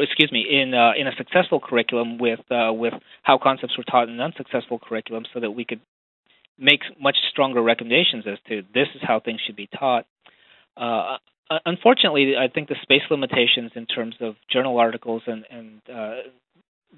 [0.00, 4.08] excuse me, in uh, in a successful curriculum with uh, with how concepts were taught
[4.08, 5.80] in an unsuccessful curriculum, so that we could
[6.58, 10.06] make much stronger recommendations as to this is how things should be taught.
[10.76, 11.16] Uh,
[11.64, 16.16] unfortunately, I think the space limitations in terms of journal articles and and uh,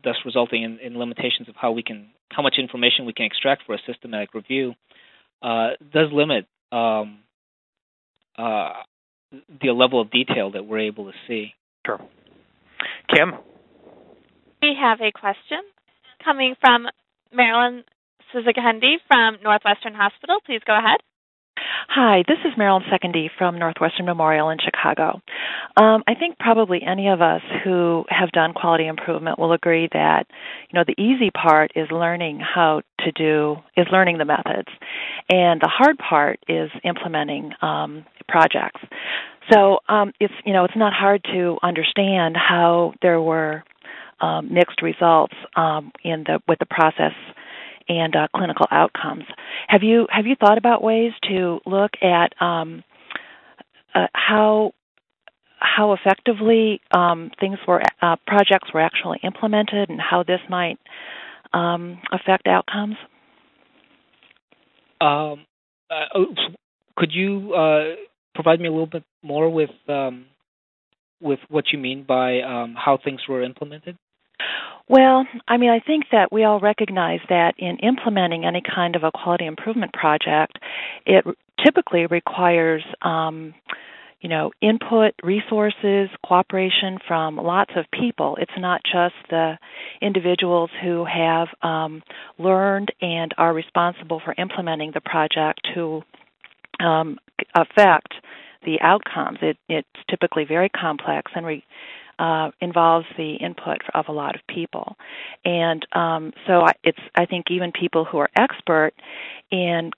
[0.02, 3.64] thus resulting in, in, limitations of how we can how much information we can extract
[3.66, 4.74] for a systematic review
[5.42, 7.20] uh, does limit um,
[8.36, 8.72] uh,
[9.62, 11.54] the level of detail that we're able to see.
[11.86, 12.00] Sure.
[13.08, 13.32] Kim?
[14.62, 15.58] We have a question
[16.24, 16.86] coming from
[17.32, 17.84] Marilyn
[18.34, 20.38] Suzakendi from Northwestern Hospital.
[20.44, 21.00] Please go ahead.
[21.88, 25.20] Hi, this is Marilyn Secondy from Northwestern Memorial in Chicago.
[25.76, 30.26] Um, I think probably any of us who have done quality improvement will agree that
[30.70, 34.68] you know the easy part is learning how to do is learning the methods,
[35.30, 38.80] and the hard part is implementing um, projects.
[39.50, 43.64] So um, it's you know it's not hard to understand how there were
[44.20, 47.12] um, mixed results um, in the with the process
[47.88, 49.24] and uh, clinical outcomes.
[49.68, 52.84] Have you have you thought about ways to look at um,
[53.94, 54.72] uh, how
[55.58, 60.78] how effectively um, things were uh, projects were actually implemented and how this might
[61.52, 62.96] um, affect outcomes?
[65.00, 65.46] Um,
[65.90, 66.24] uh,
[66.96, 67.94] could you uh,
[68.38, 70.26] provide me a little bit more with um,
[71.20, 73.98] with what you mean by um, how things were implemented?
[74.88, 79.02] Well, I mean, I think that we all recognize that in implementing any kind of
[79.02, 80.60] a quality improvement project,
[81.04, 81.24] it
[81.62, 83.54] typically requires, um,
[84.20, 88.38] you know, input, resources, cooperation from lots of people.
[88.40, 89.58] It's not just the
[90.00, 92.04] individuals who have um,
[92.38, 96.02] learned and are responsible for implementing the project who
[96.80, 97.18] um,
[97.54, 98.14] affect
[98.64, 99.38] the outcomes.
[99.42, 101.64] It, it's typically very complex and re,
[102.18, 104.96] uh, involves the input of a lot of people,
[105.44, 108.92] and um, so I, it's I think even people who are expert
[109.50, 109.92] in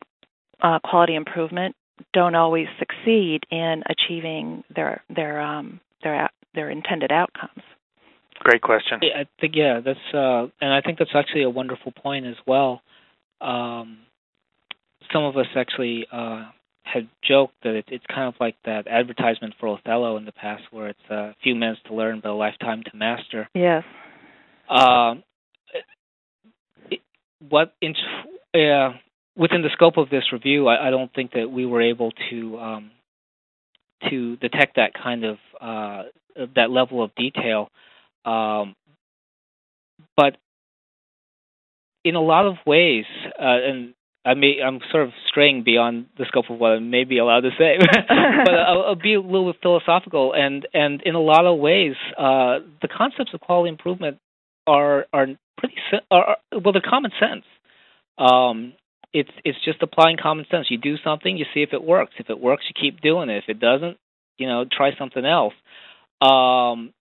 [0.63, 1.75] uh, quality improvement
[2.13, 7.63] don't always succeed in achieving their their um, their their intended outcomes.
[8.41, 9.01] Great question.
[9.03, 12.83] I think yeah, that's uh, and I think that's actually a wonderful point as well.
[13.41, 13.99] Um,
[15.13, 16.47] some of us actually uh,
[16.93, 20.63] had joked that it, it's kind of like that advertisement for Othello in the past,
[20.71, 23.49] where it's a few minutes to learn but a lifetime to master.
[23.55, 23.85] Yes.
[24.69, 25.23] Um,
[26.91, 27.01] it,
[27.49, 27.95] what in,
[28.55, 28.93] uh,
[29.37, 32.59] within the scope of this review, I, I, don't think that we were able to
[32.59, 32.91] um,
[34.09, 36.03] to detect that kind of uh,
[36.55, 37.69] that level of detail.
[38.25, 38.77] Um,
[40.17, 40.37] but
[42.05, 43.05] in a lot of ways,
[43.39, 43.95] uh, and
[44.31, 47.41] I may I'm sort of straying beyond the scope of what I may be allowed
[47.41, 50.33] to say, but I'll, I'll, be a little bit philosophical.
[50.35, 54.19] And and in a lot of ways, uh, the concepts of quality improvement
[54.69, 55.27] are are
[55.59, 55.75] pretty
[56.13, 57.45] are, well they're common sense.
[58.19, 58.75] Um,
[59.13, 60.69] it's it's just applying common sense.
[60.71, 62.13] You do something, you see if it works.
[62.19, 63.39] If it works, you keep doing it.
[63.39, 63.97] If it doesn't,
[64.39, 65.55] you know, try something else.
[66.21, 66.93] Um,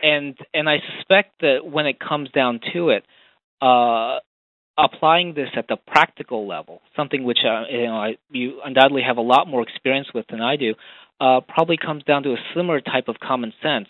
[0.00, 3.04] and and I suspect that when it comes down to it,
[3.60, 4.20] uh,
[4.78, 9.16] applying this at the practical level, something which uh, you know I, you undoubtedly have
[9.16, 10.74] a lot more experience with than I do,
[11.20, 13.88] uh, probably comes down to a similar type of common sense.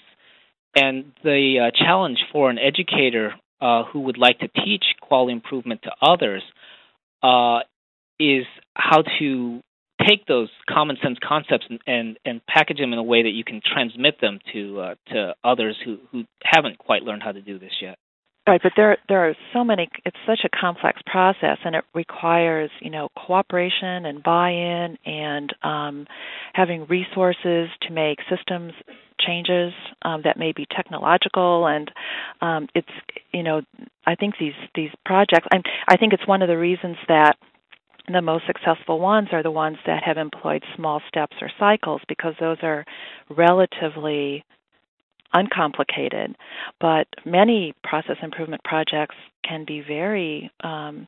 [0.75, 5.83] And the uh, challenge for an educator uh, who would like to teach quality improvement
[5.83, 6.42] to others
[7.22, 7.61] uh,
[8.20, 8.44] is
[8.75, 9.61] how to
[10.07, 13.44] take those common sense concepts and, and, and package them in a way that you
[13.44, 17.59] can transmit them to uh, to others who, who haven't quite learned how to do
[17.59, 17.99] this yet.
[18.47, 19.89] Right, but there there are so many.
[20.05, 26.07] It's such a complex process, and it requires you know cooperation and buy-in, and um,
[26.53, 28.73] having resources to make systems
[29.19, 31.67] changes um, that may be technological.
[31.67, 31.91] And
[32.41, 32.89] um, it's
[33.33, 33.63] you know
[34.07, 35.49] I think these these projects.
[35.53, 37.37] i I think it's one of the reasons that
[38.13, 42.35] the most successful ones are the ones that have employed small steps or cycles because
[42.39, 42.85] those are
[43.29, 44.45] relatively
[45.33, 46.37] uncomplicated.
[46.81, 51.07] But many process improvement projects can be very, um,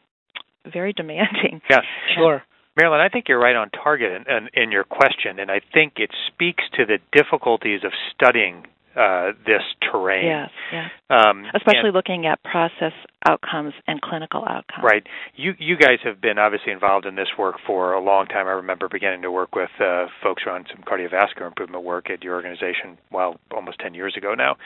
[0.70, 1.60] very demanding.
[1.70, 1.80] Yeah,
[2.16, 2.42] sure.
[2.76, 5.94] Marilyn, I think you're right on target in, in, in, your question, and I think
[5.96, 8.66] it speaks to the difficulties of studying
[8.98, 10.26] uh, this terrain.
[10.26, 10.90] Yes, yes.
[11.08, 12.92] Um, Especially and, looking at process
[13.28, 14.82] outcomes and clinical outcomes.
[14.82, 15.06] Right.
[15.36, 18.46] You you guys have been obviously involved in this work for a long time.
[18.46, 22.34] I remember beginning to work with uh, folks around some cardiovascular improvement work at your
[22.34, 24.56] organization, well, almost 10 years ago now.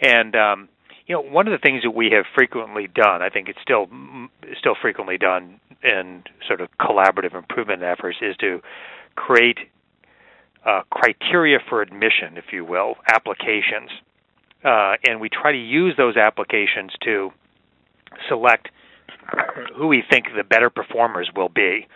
[0.00, 0.68] And um,
[1.06, 3.88] you know, one of the things that we have frequently done, I think it's still
[4.58, 8.60] still frequently done in sort of collaborative improvement efforts, is to
[9.16, 9.58] create
[10.66, 13.90] uh, criteria for admission, if you will, applications,
[14.64, 17.30] uh, and we try to use those applications to
[18.28, 18.68] select
[19.76, 21.86] who we think the better performers will be.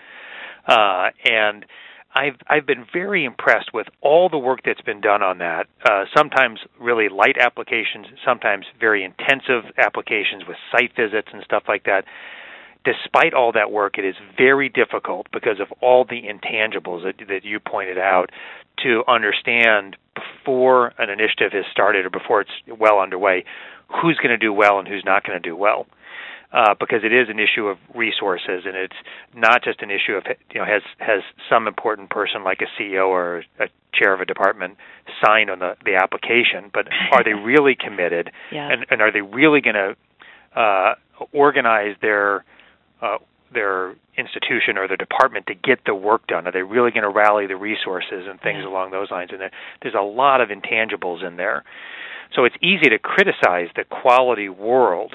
[0.66, 1.64] Uh, and
[2.14, 5.66] I've I've been very impressed with all the work that's been done on that.
[5.85, 11.85] Uh, sometimes really light applications, sometimes very intensive applications with site visits and stuff like
[11.85, 12.04] that.
[12.84, 17.44] Despite all that work, it is very difficult because of all the intangibles that, that
[17.44, 18.30] you pointed out
[18.82, 23.44] to understand before an initiative has started or before it's well underway
[24.00, 25.86] who's going to do well and who's not going to do well.
[26.52, 28.96] Uh, because it is an issue of resources, and it's
[29.36, 33.06] not just an issue of you know has has some important person like a CEO
[33.06, 34.76] or a chair of a department
[35.24, 38.68] signed on the the application, but are they really committed, yeah.
[38.68, 40.94] and and are they really going to uh,
[41.32, 42.44] organize their
[43.02, 43.18] uh,
[43.52, 46.46] their institution or their department to get the work done?
[46.46, 49.30] Are they really going to rally the resources and things along those lines?
[49.32, 49.50] And there,
[49.82, 51.64] there's a lot of intangibles in there.
[52.34, 55.14] So it's easy to criticize the quality world.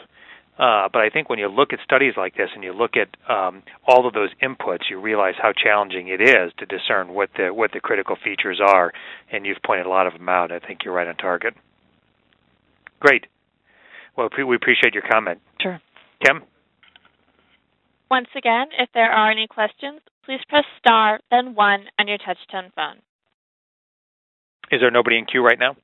[0.57, 3.09] Uh, but I think when you look at studies like this and you look at
[3.29, 7.53] um, all of those inputs, you realize how challenging it is to discern what the
[7.53, 8.93] what the critical features are.
[9.31, 10.53] And you've pointed a lot of them out.
[10.53, 11.55] I think you're right on target.
[13.01, 13.27] Great.
[14.17, 15.41] Well, we appreciate your comment.
[15.61, 15.81] Sure.
[16.25, 16.43] Kim.
[18.09, 22.71] Once again, if there are any questions, please press star then one on your touch-tone
[22.75, 22.97] phone.
[24.71, 25.75] Is there nobody in queue right now?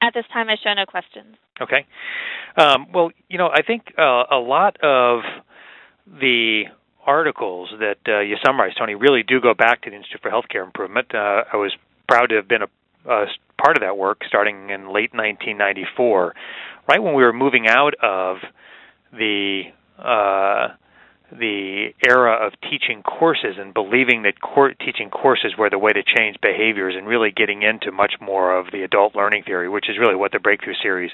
[0.00, 1.36] At this time, I show no questions.
[1.60, 1.86] Okay.
[2.56, 5.20] Um, well, you know, I think uh, a lot of
[6.06, 6.64] the
[7.06, 10.64] articles that uh, you summarized, Tony, really do go back to the Institute for Healthcare
[10.64, 11.14] Improvement.
[11.14, 11.72] Uh, I was
[12.08, 12.68] proud to have been a
[13.08, 13.26] uh,
[13.62, 16.34] part of that work starting in late 1994,
[16.88, 18.36] right when we were moving out of
[19.12, 19.62] the
[19.98, 20.68] uh,
[21.38, 26.02] the era of teaching courses and believing that cor- teaching courses were the way to
[26.02, 29.98] change behaviors and really getting into much more of the adult learning theory, which is
[29.98, 31.10] really what the Breakthrough Series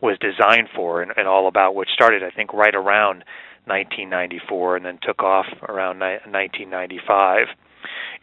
[0.00, 3.24] was designed for and, and all about, which started, I think, right around
[3.64, 7.46] 1994 and then took off around ni- 1995.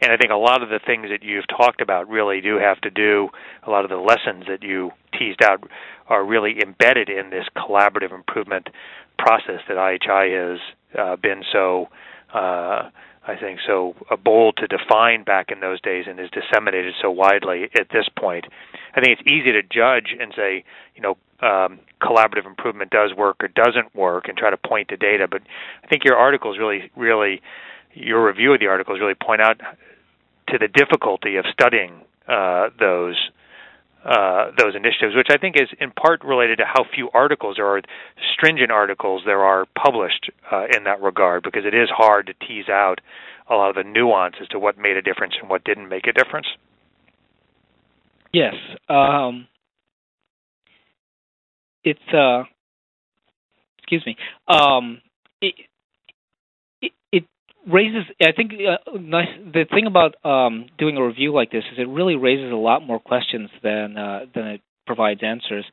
[0.00, 2.80] And I think a lot of the things that you've talked about really do have
[2.82, 3.28] to do,
[3.66, 5.68] a lot of the lessons that you teased out
[6.08, 8.68] are really embedded in this collaborative improvement
[9.18, 10.60] process that IHI has
[10.98, 11.88] uh, been so,
[12.32, 12.90] uh,
[13.26, 17.10] I think, so uh, bold to define back in those days and is disseminated so
[17.10, 18.46] widely at this point.
[18.94, 23.42] I think it's easy to judge and say, you know, um, collaborative improvement does work
[23.42, 25.26] or doesn't work, and try to point to data.
[25.30, 25.42] But
[25.82, 27.42] I think your articles really, really,
[27.92, 29.60] your review of the articles really point out
[30.48, 33.16] to the difficulty of studying uh, those
[34.04, 37.80] uh, those initiatives, which I think is in part related to how few articles or
[38.34, 42.68] stringent articles there are published uh, in that regard, because it is hard to tease
[42.68, 43.00] out
[43.48, 46.06] a lot of the nuance as to what made a difference and what didn't make
[46.06, 46.46] a difference.
[48.32, 48.54] Yes,
[48.88, 49.46] um,
[51.84, 52.44] it's uh,
[53.78, 54.16] excuse me.
[54.48, 55.00] Um,
[55.40, 55.54] it,
[57.70, 61.78] raises i think uh, nice the thing about um, doing a review like this is
[61.78, 65.64] it really raises a lot more questions than uh, than it provides answers.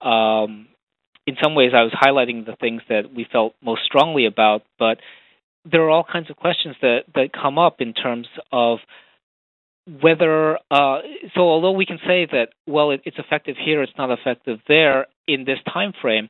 [0.00, 0.68] Um,
[1.26, 4.98] in some ways i was highlighting the things that we felt most strongly about but
[5.70, 8.78] there are all kinds of questions that that come up in terms of
[10.00, 10.98] whether uh,
[11.34, 15.06] so although we can say that well it, it's effective here it's not effective there
[15.26, 16.28] in this time frame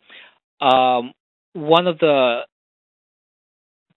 [0.60, 1.12] um,
[1.52, 2.40] one of the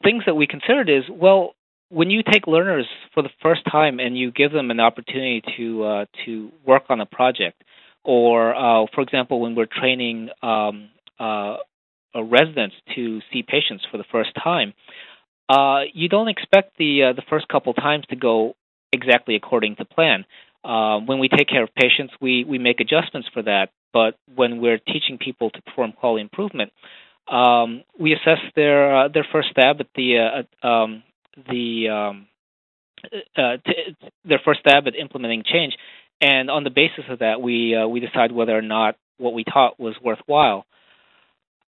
[0.04, 1.54] things that we considered is well,
[1.90, 5.84] when you take learners for the first time and you give them an opportunity to
[5.84, 7.64] uh, to work on a project,
[8.04, 10.90] or uh, for example, when we're training um,
[11.20, 11.58] uh,
[12.16, 14.74] residents to see patients for the first time,
[15.50, 18.56] uh, you don't expect the uh, the first couple times to go
[18.92, 20.26] exactly according to plan.
[20.64, 23.70] Uh, when we take care of patients, we we make adjustments for that.
[23.94, 26.72] But when we're teaching people to perform quality improvement,
[27.32, 31.04] um, we assess their uh, their first stab at the uh, um,
[31.50, 32.28] the um,
[33.36, 35.74] uh, t- their first stab at implementing change,
[36.22, 39.44] and on the basis of that, we uh, we decide whether or not what we
[39.44, 40.66] taught was worthwhile.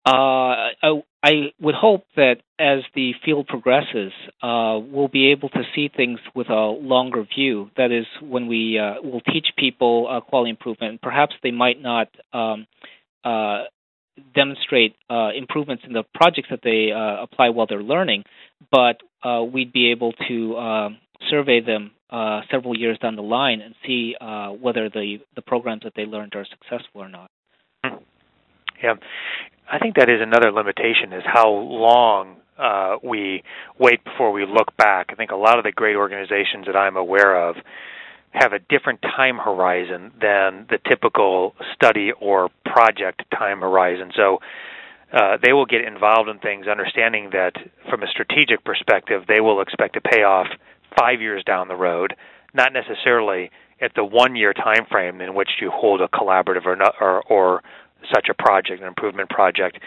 [0.05, 5.63] Uh, I, I, would hope that as the field progresses, uh, we'll be able to
[5.75, 7.71] see things with a longer view.
[7.75, 12.67] That is, when we will teach people quality improvement, perhaps they might not um,
[14.35, 18.23] demonstrate uh, improvements in the projects that they uh, apply while they're learning,
[18.71, 20.97] but uh, we'd be able to um,
[21.29, 25.83] survey them uh, several years down the line and see uh, whether the, the programs
[25.83, 27.29] that they learned are successful or not.
[28.81, 28.93] Yeah,
[29.71, 33.43] I think that is another limitation is how long uh, we
[33.79, 35.07] wait before we look back.
[35.09, 37.55] I think a lot of the great organizations that I'm aware of
[38.31, 44.11] have a different time horizon than the typical study or project time horizon.
[44.15, 44.39] So
[45.13, 47.53] uh, they will get involved in things understanding that
[47.89, 50.47] from a strategic perspective, they will expect to pay off
[50.99, 52.15] five years down the road,
[52.53, 53.49] not necessarily
[53.79, 57.21] at the one year time frame in which you hold a collaborative or, not, or,
[57.23, 57.63] or
[58.13, 59.79] such a project, an improvement project.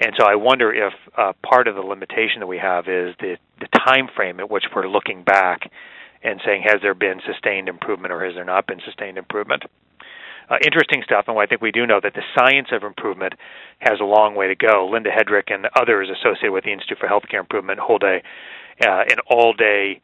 [0.00, 3.36] And so I wonder if uh, part of the limitation that we have is the,
[3.60, 5.70] the time frame at which we're looking back
[6.24, 9.62] and saying has there been sustained improvement or has there not been sustained improvement.
[10.50, 13.32] Uh, interesting stuff, and I think we do know that the science of improvement
[13.78, 14.88] has a long way to go.
[14.92, 18.20] Linda Headrick and others associated with the Institute for Healthcare Improvement hold a
[18.84, 20.00] uh, an all-day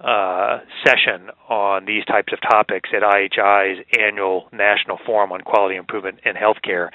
[0.00, 6.20] uh, session on these types of topics at IHI's annual National Forum on Quality Improvement
[6.24, 6.90] in Healthcare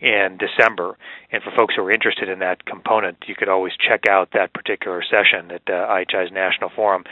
[0.00, 0.96] in December.
[1.30, 4.52] And for folks who are interested in that component, you could always check out that
[4.52, 7.04] particular session at uh, IHI's National Forum.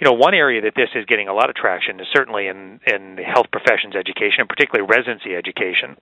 [0.00, 2.80] You know, one area that this is getting a lot of traction is certainly in
[2.86, 5.96] in health professions education, and particularly residency education.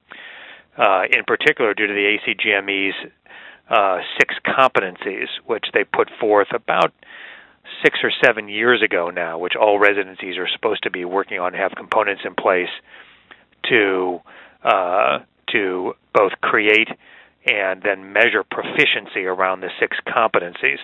[0.77, 2.95] Uh, in particular, due to the ACGME's
[3.69, 6.93] uh, six competencies, which they put forth about
[7.85, 11.53] six or seven years ago now, which all residencies are supposed to be working on,
[11.53, 12.71] have components in place
[13.69, 14.19] to
[14.65, 15.19] uh,
[15.53, 15.95] to
[16.53, 16.89] create
[17.47, 20.79] and then measure proficiency around the six competencies.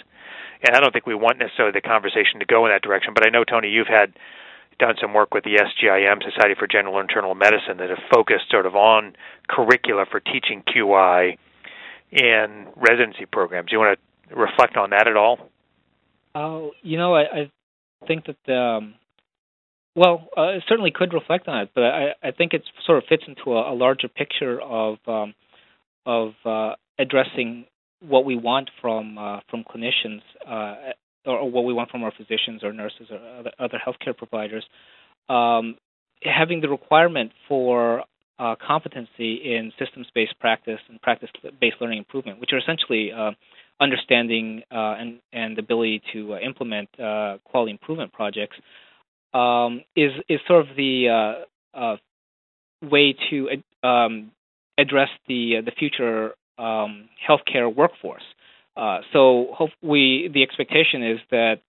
[0.66, 3.26] And I don't think we want necessarily the conversation to go in that direction, but
[3.26, 4.14] I know Tony, you've had
[4.78, 8.64] done some work with the SGIM Society for General Internal Medicine that have focused sort
[8.64, 9.14] of on
[9.48, 11.36] curricula for teaching QI
[12.10, 13.68] in residency programs.
[13.68, 13.98] Do You want
[14.30, 15.38] to reflect on that at all?
[16.34, 17.50] Oh, you know, I, I
[18.06, 18.94] think that um,
[19.94, 23.04] well, uh, it certainly could reflect on it, but I, I think it sort of
[23.08, 25.34] fits into a, a larger picture of um,
[26.08, 27.66] of uh, addressing
[28.00, 30.92] what we want from uh, from clinicians, uh,
[31.26, 34.64] or what we want from our physicians or nurses or other, other healthcare providers.
[35.28, 35.76] Um,
[36.22, 38.04] having the requirement for
[38.38, 43.32] uh, competency in systems-based practice and practice-based learning improvement, which are essentially uh,
[43.80, 46.88] understanding uh, and and ability to uh, implement
[47.44, 48.56] quality improvement projects,
[49.34, 51.44] um, is is sort of the
[52.90, 53.48] way to
[53.86, 54.30] um,
[54.78, 58.22] address the the future um, healthcare workforce.
[59.12, 61.60] so hope we the expectation is that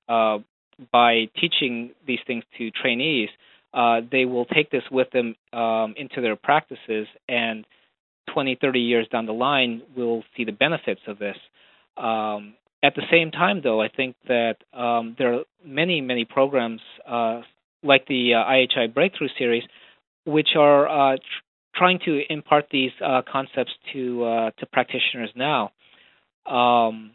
[0.92, 3.30] by teaching these things to trainees,
[3.74, 7.66] uh, they will take this with them um, into their practices, and
[8.34, 11.38] 20, 30 years down the line, we'll see the benefits of this.
[11.98, 16.82] Um, at the same time, though, I think that um, there are many, many programs
[17.08, 17.42] uh,
[17.84, 19.64] like the uh, IHI Breakthrough Series,
[20.26, 21.22] which are uh, tr-
[21.80, 25.72] trying to impart these uh, concepts to uh, to practitioners now.
[26.46, 27.12] Um,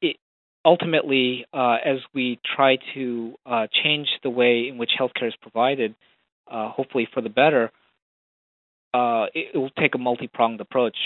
[0.00, 0.16] it,
[0.64, 5.94] ultimately, uh, as we try to uh, change the way in which healthcare is provided,
[6.50, 7.72] uh, hopefully for the better,
[8.94, 10.96] uh, it, it, will take a multi-pronged approach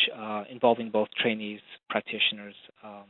[0.50, 3.04] involving both trainees, practitioners, um,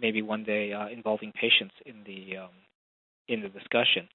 [0.00, 2.50] maybe one day involving patients in the um,
[3.28, 4.08] in the discussion.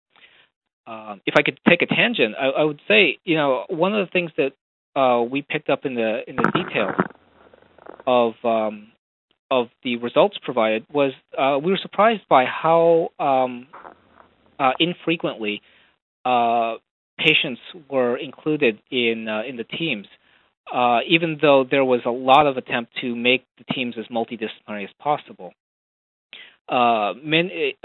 [0.88, 4.06] Um, if I could take a tangent, I, I, would say, you know, one of
[4.06, 4.54] the things that
[5.32, 6.96] we picked up in the in the details
[8.08, 8.92] of um,
[9.52, 13.68] of the results provided was uh, we were surprised by how um,
[14.60, 15.62] uh, infrequently
[16.26, 16.76] uh,
[17.20, 17.60] patients
[17.90, 20.08] were included in uh, in the teams,
[20.74, 24.86] uh, even though there was a lot of attempt to make the teams as multidisciplinary
[24.86, 25.54] as possible.
[26.70, 27.76] Uh, many,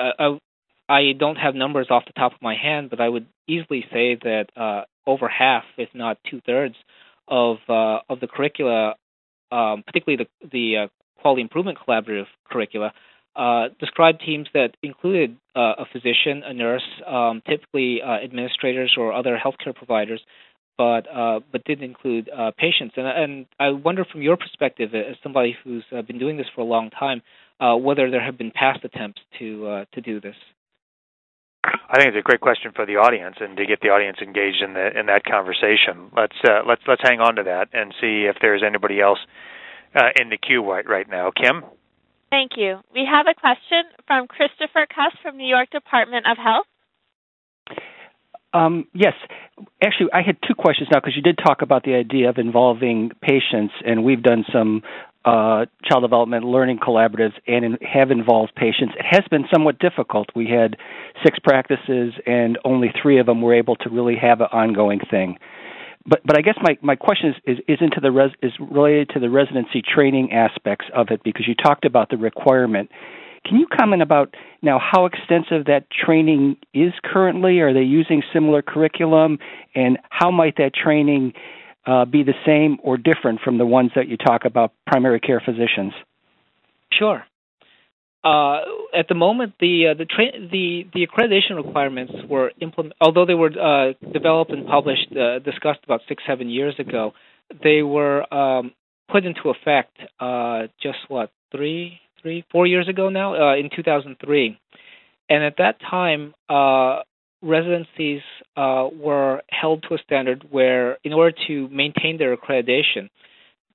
[0.89, 4.17] I don't have numbers off the top of my hand, but I would easily say
[4.23, 6.77] that over half, if not two thirds,
[7.29, 8.95] of of the curricula
[9.51, 10.89] um, particularly the the
[11.21, 12.93] quality improvement collaborative curricula,
[13.35, 19.13] uh, described teams that included uh, a physician, a nurse, um, typically uh, administrators or
[19.13, 20.21] other healthcare providers,
[20.79, 22.95] but uh, but didn't include uh, patients.
[22.97, 26.61] And, and I wonder, from your perspective, as somebody who's uh, been doing this for
[26.61, 27.23] a long time,
[27.61, 30.37] whether there have been past attempts to to do this.
[31.89, 34.63] I think it's a great question for the audience, and to get the audience engaged
[34.63, 36.11] in the in that conversation.
[36.17, 36.37] Let's
[36.67, 39.19] let's let's hang on to that and see if there's anybody else
[39.95, 41.31] uh, in the queue right, right now.
[41.31, 41.65] Kim?
[42.31, 42.81] Thank you.
[42.93, 46.67] We have a question from Christopher Kus from New York Department of Health.
[48.53, 49.13] Um, yes,
[49.83, 53.11] actually, I had two questions now because you did talk about the idea of involving
[53.21, 54.83] patients, and we've done some
[55.27, 58.95] uh, child development learning collaboratives and in, have involved patients.
[58.99, 60.29] It has been somewhat difficult.
[60.35, 60.77] We had
[61.25, 65.37] six practices, and only three of them were able to really have an ongoing thing
[66.09, 69.11] but but I guess my, my question is, is, is into the res, is related
[69.11, 72.91] to the residency training aspects of it because you talked about the requirement.
[73.45, 77.61] Can you comment about now how extensive that training is currently?
[77.61, 79.39] Are they using similar curriculum,
[79.75, 81.33] and how might that training
[81.87, 85.41] uh, be the same or different from the ones that you talk about primary care
[85.45, 85.93] physicians?
[86.93, 87.25] Sure.
[88.25, 88.63] Uh,
[88.93, 92.97] at the moment, the uh, the, tra- the the accreditation requirements were implemented.
[93.01, 97.13] Although they were uh, developed and published, uh, discussed about six seven years ago,
[97.63, 98.73] they were um,
[99.09, 104.59] put into effect uh, just what three three four years ago now uh, in 2003,
[105.29, 106.35] and at that time.
[107.47, 108.23] Residencies
[108.57, 113.09] were held to a standard where, in order to maintain their accreditation,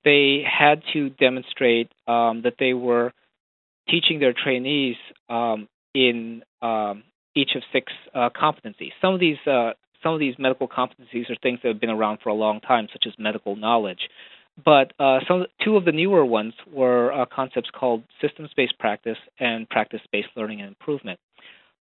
[0.04, 3.12] they had to demonstrate um, that they were
[3.88, 4.96] teaching their trainees
[5.28, 7.02] um, in um,
[7.34, 8.90] each of six uh, competencies.
[9.00, 12.18] Some of these uh, some of these medical competencies are things that have been around
[12.22, 14.00] for a long time, such as medical knowledge.
[14.64, 19.68] But uh, some two of the newer ones were uh, concepts called systems-based practice and
[19.68, 21.18] practice-based learning and improvement.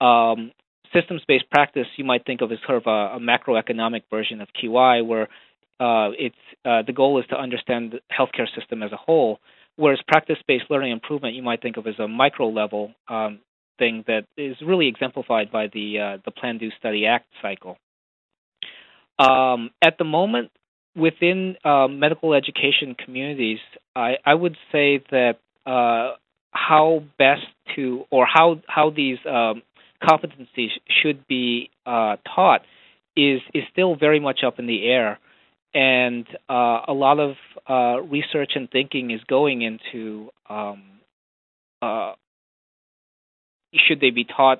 [0.00, 0.52] Um,
[0.92, 5.04] systems-based practice you might think of as sort of a, a macroeconomic version of QI,
[5.06, 5.28] where
[5.80, 9.40] uh, it's uh, the goal is to understand the healthcare system as a whole
[9.76, 13.40] Whereas practice-based learning improvement, you might think of as a micro level um,
[13.78, 17.76] thing that is really exemplified by the uh, the Plan, Do, Study, Act cycle.
[19.18, 20.52] Um, at the moment,
[20.96, 23.58] within uh, medical education communities,
[23.96, 26.16] I, I would say that uh,
[26.52, 29.62] how best to or how how these um,
[30.08, 30.70] competencies
[31.02, 32.62] should be uh, taught
[33.16, 35.18] is is still very much up in the air
[35.74, 37.34] and uh, a lot of
[37.68, 40.82] uh, research and thinking is going into um,
[41.82, 42.12] uh,
[43.74, 44.58] should they be taught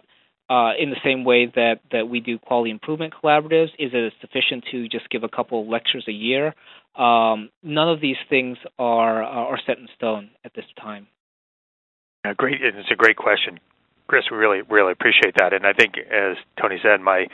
[0.51, 3.68] uh, in the same way that, that we do quality improvement collaboratives?
[3.78, 6.55] Is it sufficient to just give a couple of lectures a year?
[6.97, 11.09] Um, none of these things are are set in stone at this time.
[12.24, 12.61] Yeah, great.
[12.62, 13.59] It's a great question,
[14.07, 14.24] Chris.
[14.30, 17.26] We really really appreciate that, and I think, as Tony said, my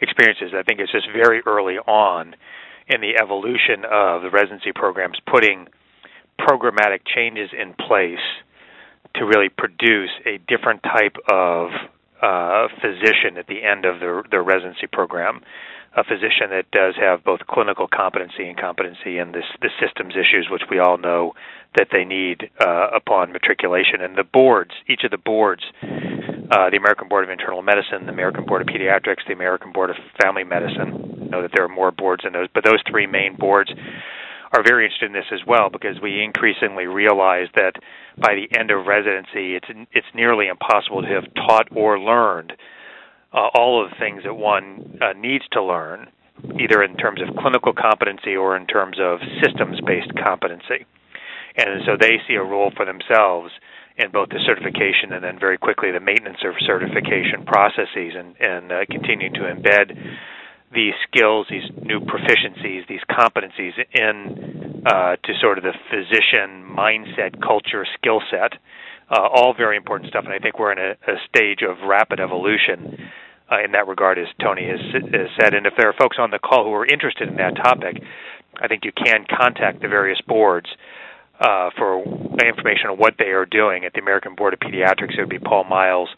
[0.00, 2.34] experiences, I think it's just very early on
[2.88, 5.66] in the evolution of the residency programs, putting
[6.38, 8.22] programmatic changes in place
[9.16, 11.70] to really produce a different type of
[12.22, 15.40] uh, physician at the end of their, their residency program,
[15.96, 20.48] a physician that does have both clinical competency and competency in this, the systems issues,
[20.50, 21.32] which we all know
[21.74, 24.02] that they need uh, upon matriculation.
[24.02, 28.12] And the boards, each of the boards, uh, the American Board of Internal Medicine, the
[28.12, 31.22] American Board of Pediatrics, the American Board of Family Medicine.
[31.22, 33.72] I know that there are more boards than those, but those three main boards
[34.52, 37.72] are very interested in this as well because we increasingly realize that
[38.18, 42.52] by the end of residency, it's it's nearly impossible to have taught or learned
[43.32, 46.08] uh, all of the things that one uh, needs to learn,
[46.60, 50.86] either in terms of clinical competency or in terms of systems-based competency.
[51.56, 53.50] And so they see a role for themselves
[53.96, 58.72] in both the certification and then very quickly the maintenance of certification processes and, and
[58.72, 59.96] uh, continuing to embed
[60.74, 67.40] these skills, these new proficiencies, these competencies in uh, to sort of the physician mindset,
[67.40, 68.52] culture, skill set.
[69.08, 72.18] Uh, all very important stuff, and I think we're in a, a stage of rapid
[72.18, 72.98] evolution
[73.50, 75.54] uh, in that regard, as Tony has, has said.
[75.54, 78.02] And if there are folks on the call who are interested in that topic,
[78.60, 80.66] I think you can contact the various boards
[81.38, 82.02] uh, for
[82.44, 83.84] information on what they are doing.
[83.84, 86.08] At the American Board of Pediatrics, it would be Paul Miles.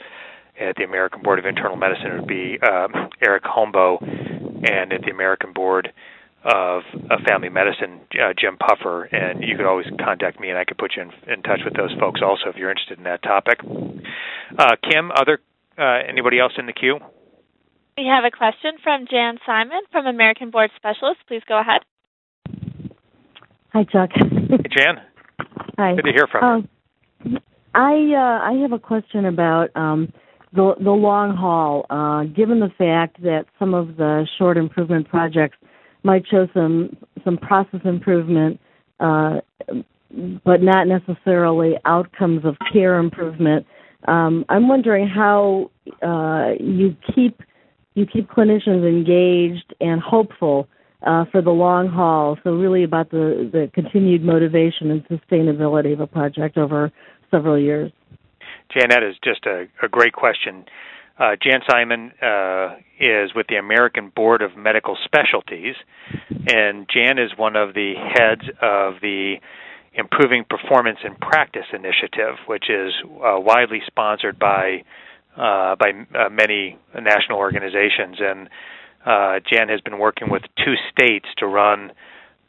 [0.59, 5.03] At the American Board of Internal Medicine, it would be um, Eric Holmboe, and at
[5.03, 5.93] the American Board
[6.45, 9.05] of, of Family Medicine, uh, Jim Puffer.
[9.05, 11.74] And you could always contact me, and I could put you in, in touch with
[11.74, 13.61] those folks also if you're interested in that topic.
[14.59, 15.41] Uh, Kim, other
[15.78, 16.99] uh, anybody else in the queue?
[17.97, 21.22] We have a question from Jan Simon from American Board Specialists.
[21.26, 21.82] Please go ahead.
[23.72, 24.11] Hi, Chuck.
[24.14, 24.97] Hey, Jan.
[25.76, 25.95] Hi.
[25.97, 26.68] Good to hear from
[27.24, 27.36] you.
[27.36, 27.39] Um,
[27.74, 30.12] I uh, I have a question about um,
[30.53, 31.86] the the long haul.
[31.91, 35.59] Uh, given the fact that some of the short improvement projects
[36.09, 38.59] might show some some process improvement,
[38.98, 39.40] uh,
[40.44, 43.66] but not necessarily outcomes of care improvement.
[44.06, 45.70] Um, I'm wondering how
[46.02, 47.42] uh, you keep
[47.94, 50.66] you keep clinicians engaged and hopeful
[51.06, 52.38] uh, for the long haul.
[52.42, 56.90] So really about the, the continued motivation and sustainability of a project over
[57.30, 57.92] several years.
[58.72, 60.64] Jan, that is just a, a great question.
[61.18, 65.74] Uh, Jan Simon uh, is with the American Board of Medical Specialties,
[66.30, 69.36] and Jan is one of the heads of the
[69.94, 74.84] Improving Performance in Practice initiative, which is uh, widely sponsored by
[75.36, 78.16] uh, by uh, many national organizations.
[78.20, 78.48] And
[79.04, 81.92] uh, Jan has been working with two states to run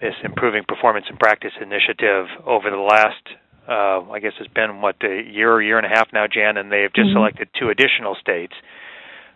[0.01, 3.23] this Improving Performance in Practice initiative over the last,
[3.69, 6.71] uh, I guess it's been what a year year and a half now, Jan, and
[6.71, 7.17] they have just mm-hmm.
[7.17, 8.53] selected two additional states.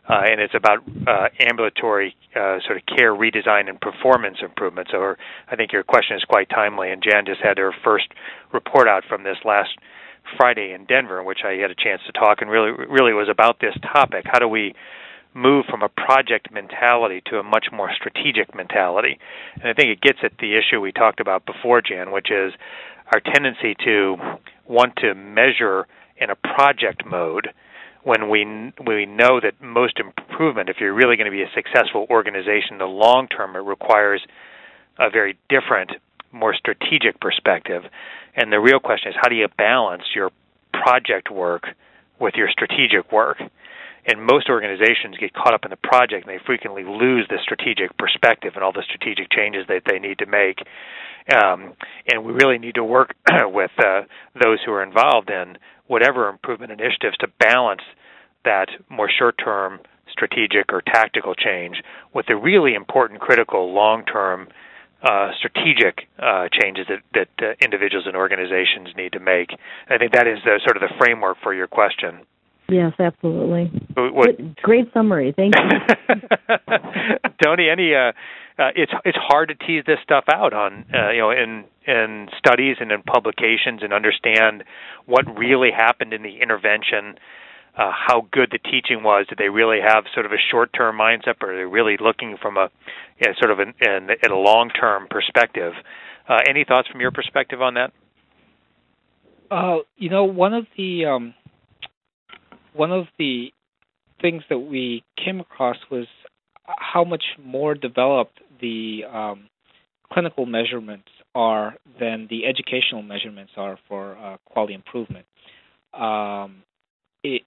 [0.09, 4.91] Uh, and it's about uh, ambulatory uh, sort of care redesign and performance improvements.
[4.91, 5.15] So,
[5.49, 6.91] I think your question is quite timely.
[6.91, 8.07] And Jan just had her first
[8.51, 9.69] report out from this last
[10.36, 13.29] Friday in Denver, in which I had a chance to talk, and really, really was
[13.29, 14.25] about this topic.
[14.25, 14.73] How do we
[15.34, 19.17] move from a project mentality to a much more strategic mentality.
[19.55, 22.53] And I think it gets at the issue we talked about before, Jan, which is
[23.14, 24.18] our tendency to
[24.68, 25.86] want to measure
[26.18, 27.49] in a project mode
[28.03, 28.43] when we
[28.86, 32.78] we know that most improvement, if you're really going to be a successful organization in
[32.80, 34.22] the long term, it requires
[34.99, 35.91] a very different,
[36.32, 37.84] more strategic perspective.
[38.36, 40.32] And the real question is, how do you balance your
[40.74, 41.68] project work
[42.20, 43.38] with your strategic work?
[44.05, 47.97] and most organizations get caught up in the project and they frequently lose the strategic
[47.97, 50.59] perspective and all the strategic changes that they need to make
[51.32, 51.74] um,
[52.07, 53.15] and we really need to work
[53.45, 54.01] with uh,
[54.41, 55.57] those who are involved in
[55.88, 57.82] whatever improvement initiatives to balance
[58.45, 59.80] that more short term
[60.11, 61.78] strategic or tactical change
[62.13, 64.47] with the really important critical long term
[65.01, 69.49] uh, strategic uh, changes that, that uh, individuals and organizations need to make.
[69.89, 72.21] I think that is the, sort of the framework for your question.
[72.69, 73.69] Yes, absolutely.
[73.97, 75.34] What, Great summary.
[75.36, 76.15] Thank you.
[77.43, 77.91] Tony, any
[78.60, 82.30] uh, it's it's hard to tease this stuff out on uh, you know in in
[82.38, 84.64] studies and in publications and understand
[85.06, 87.16] what really happened in the intervention.
[87.76, 89.26] Uh, how good the teaching was.
[89.28, 92.56] Did they really have sort of a short-term mindset, or are they really looking from
[92.56, 92.70] a
[93.20, 95.74] you know, sort of an, an, at a long-term perspective?
[96.30, 97.91] Uh, any thoughts from your perspective on that?
[99.49, 101.34] Uh, you know, one of the um,
[102.74, 103.51] one of the
[104.22, 106.06] things that we came across was
[106.66, 109.49] how much more developed the um,
[110.11, 115.26] clinical measurements are than the educational measurements are for uh, quality improvement.
[115.93, 116.64] Um,
[117.24, 117.43] it,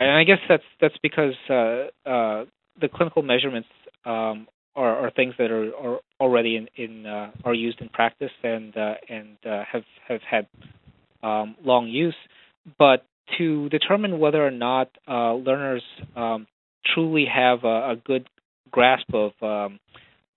[0.00, 1.54] and I guess that's that's because uh,
[2.08, 2.44] uh,
[2.80, 3.68] the clinical measurements
[4.04, 8.32] um, are, are, things that are, are already in, in uh, are used in practice
[8.42, 10.46] and uh, and uh, have have had
[11.22, 12.16] um, long use,
[12.78, 13.06] but
[13.38, 15.82] to determine whether or not learners
[16.16, 16.46] um,
[16.94, 18.28] truly have a, a, good
[18.70, 19.78] grasp of um,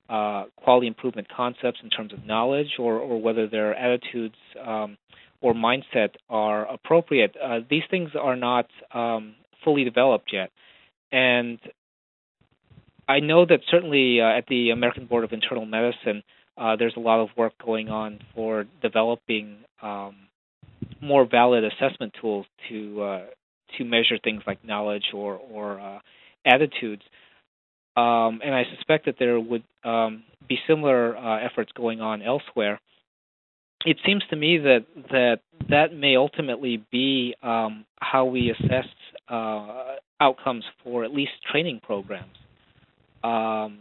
[0.10, 4.36] uh, quality improvement concepts in terms of knowledge or, or whether their attitudes
[4.66, 4.98] um,
[5.42, 7.36] or mindset are appropriate.
[7.42, 10.50] Uh, these things are not um, fully developed yet.
[11.12, 11.60] And
[13.08, 16.24] I know that certainly uh, at the American Board of Internal Medicine,
[16.58, 20.16] uh, there's a lot of work going on for developing um,
[21.02, 23.26] more valid assessment tools to uh,
[23.78, 26.00] to measure things like knowledge or or uh,
[26.46, 27.04] attitudes.
[27.98, 32.80] Um, and I suspect that there would um, be similar uh, efforts going on elsewhere.
[33.86, 35.40] It seems to me that that
[35.70, 38.86] that may ultimately be um, how we assess
[39.30, 42.36] uh, outcomes for at least training programs.
[43.24, 43.80] Um,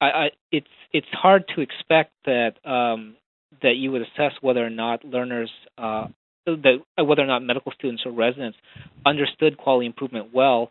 [0.00, 3.16] I, I, it's it's hard to expect that um,
[3.62, 6.06] that you would assess whether or not learners uh,
[6.46, 8.58] that whether or not medical students or residents
[9.04, 10.70] understood quality improvement well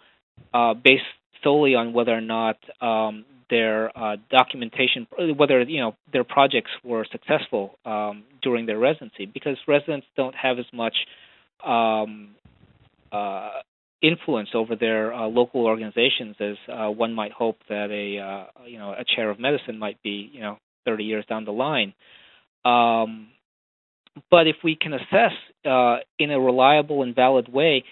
[0.53, 1.03] uh, based
[1.45, 7.05] solely on whether or not um, their uh, documentation, whether you know their projects were
[7.11, 10.95] successful um, during their residency, because residents don't have as much
[11.65, 12.35] um,
[13.11, 13.51] uh,
[14.01, 18.79] influence over their uh, local organizations as uh, one might hope that a uh, you
[18.79, 21.93] know a chair of medicine might be you know 30 years down the line.
[22.63, 23.27] Um,
[24.31, 25.33] but if we can assess
[25.65, 27.83] uh, in a reliable and valid way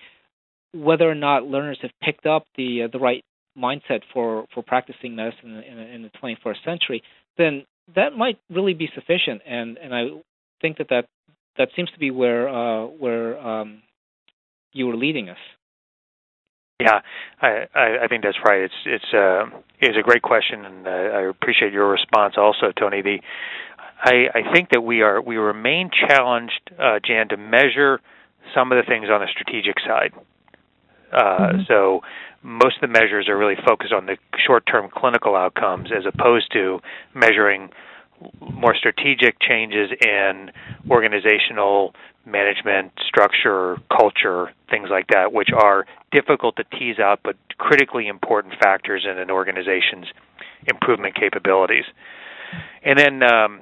[0.74, 3.24] whether or not learners have picked up the the right
[3.58, 7.04] mindset for for practicing medicine in, in, in the 21st century,
[7.38, 9.42] then that might really be sufficient.
[9.46, 10.04] And and I
[10.62, 11.06] think that that,
[11.58, 13.82] that seems to be where uh, where um,
[14.72, 15.38] you were leading us.
[16.80, 17.00] Yeah,
[17.42, 18.62] I, I, I think that's right.
[18.62, 19.46] It's it's uh,
[19.80, 23.02] it's a great question, and uh, I appreciate your response also, Tony.
[23.02, 23.20] The
[24.04, 28.02] I, I think that we are we remain challenged, uh, Jan, to measure
[28.54, 30.12] some of the things on the strategic side.
[31.12, 31.62] Uh, mm-hmm.
[31.68, 32.02] So
[32.44, 36.80] most of the measures are really focused on the short-term clinical outcomes as opposed to
[37.14, 37.70] measuring
[38.40, 40.52] more strategic changes in
[40.90, 41.94] organizational
[42.26, 48.54] management, structure, culture, things like that, which are difficult to tease out but critically important
[48.62, 50.06] factors in an organization's
[50.68, 51.86] improvement capabilities.
[52.84, 53.62] And then um,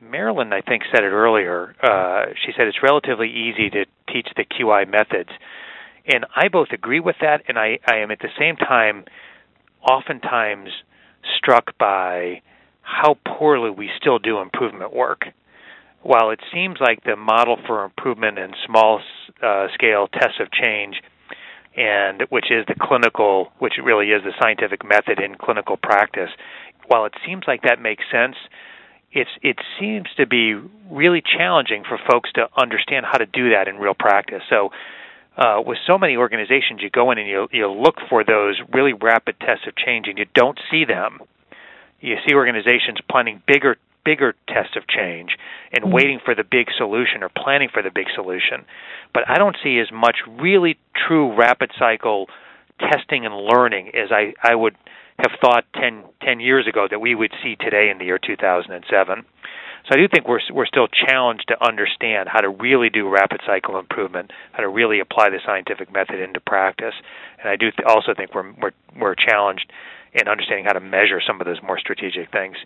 [0.00, 1.74] Marilyn, I think, said it earlier.
[1.82, 5.30] Uh, she said it's relatively easy to teach the QI methods.
[6.06, 9.04] And I both agree with that, and I, I am at the same time
[9.82, 10.70] oftentimes
[11.36, 12.42] struck by
[12.82, 15.26] how poorly we still do improvement work.
[16.02, 19.00] While it seems like the model for improvement in small
[19.42, 21.02] uh, scale tests of change,
[21.76, 26.30] and which is the clinical, which really is the scientific method in clinical practice,
[26.86, 28.36] while it seems like that makes sense,
[29.12, 30.54] it's it seems to be
[30.90, 34.42] really challenging for folks to understand how to do that in real practice.
[34.48, 34.70] So
[35.36, 38.92] uh, with so many organizations, you go in and you you look for those really
[38.92, 41.18] rapid tests of change, and you don't see them.
[42.00, 45.36] You see organizations planning bigger bigger tests of change
[45.72, 45.94] and mm-hmm.
[45.94, 48.64] waiting for the big solution or planning for the big solution.
[49.12, 52.28] But I don't see as much really true rapid cycle
[52.78, 54.76] testing and learning as I, I would
[55.18, 59.24] have thought 10, 10 years ago that we would see today in the year 2007.
[59.86, 63.40] So I do think we're we're still challenged to understand how to really do rapid
[63.46, 66.94] cycle improvement, how to really apply the scientific method into practice,
[67.38, 69.72] and I do th- also think we're we're we're challenged
[70.12, 72.56] in understanding how to measure some of those more strategic things.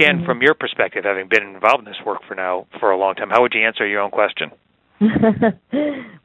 [0.00, 0.24] Jan, mm-hmm.
[0.24, 3.30] from your perspective, having been involved in this work for now for a long time,
[3.30, 4.50] how would you answer your own question?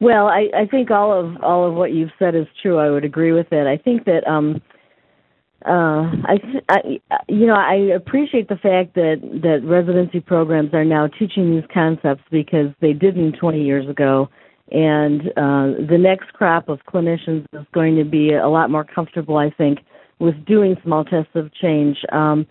[0.00, 2.78] well, I, I think all of all of what you've said is true.
[2.78, 3.66] I would agree with it.
[3.66, 4.62] I think that um,
[5.64, 6.38] uh, I,
[6.68, 6.78] I,
[7.28, 12.22] you know, I appreciate the fact that that residency programs are now teaching these concepts
[12.30, 14.28] because they didn't 20 years ago,
[14.70, 19.38] and uh, the next crop of clinicians is going to be a lot more comfortable,
[19.38, 19.78] I think,
[20.18, 21.96] with doing small tests of change.
[22.12, 22.46] Um,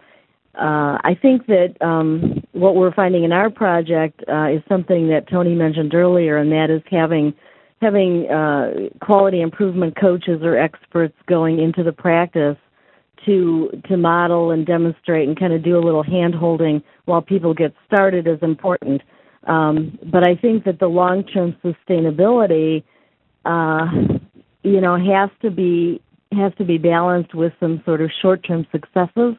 [0.55, 5.29] uh, I think that um, what we're finding in our project uh, is something that
[5.29, 7.33] Tony mentioned earlier, and that is having
[7.81, 8.71] having uh,
[9.05, 12.57] quality improvement coaches or experts going into the practice
[13.25, 17.53] to to model and demonstrate and kind of do a little hand holding while people
[17.53, 19.01] get started is important.
[19.47, 22.83] Um, but I think that the long term sustainability,
[23.45, 23.85] uh,
[24.63, 26.01] you know, has to be
[26.31, 29.35] has to be balanced with some sort of short-term successes,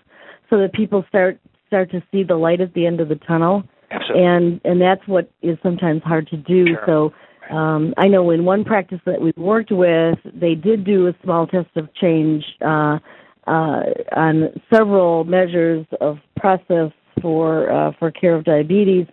[0.48, 3.64] so that people start start to see the light at the end of the tunnel.
[3.90, 4.24] Absolutely.
[4.24, 6.66] And and that's what is sometimes hard to do.
[6.66, 7.12] Sure.
[7.50, 11.14] So um, I know in one practice that we worked with, they did do a
[11.22, 12.98] small test of change uh,
[13.46, 13.82] uh,
[14.14, 16.90] on several measures of process
[17.22, 19.06] for uh, for care of diabetes,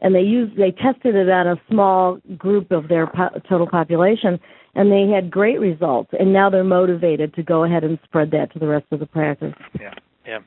[0.00, 4.38] and they used they tested it on a small group of their po- total population,
[4.74, 6.10] and they had great results.
[6.18, 9.06] And now they're motivated to go ahead and spread that to the rest of the
[9.06, 9.54] practice.
[9.78, 9.94] Yeah,
[10.26, 10.38] yeah,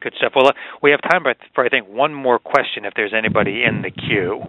[0.00, 0.32] good stuff.
[0.34, 1.22] Well, uh, we have time
[1.54, 4.42] for I think one more question if there's anybody in the queue.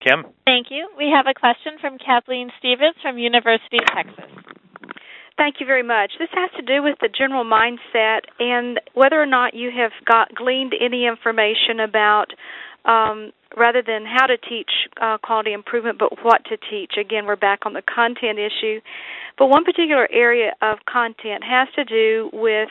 [0.00, 0.24] Kim?
[0.44, 0.88] Thank you.
[0.96, 4.30] We have a question from Kathleen Stevens from University of Texas.
[5.38, 6.10] Thank you very much.
[6.18, 10.34] This has to do with the general mindset and whether or not you have got
[10.34, 12.26] gleaned any information about
[12.84, 14.70] um, rather than how to teach
[15.00, 16.94] uh, quality improvement, but what to teach.
[17.00, 18.80] Again, we're back on the content issue.
[19.38, 22.68] But one particular area of content has to do with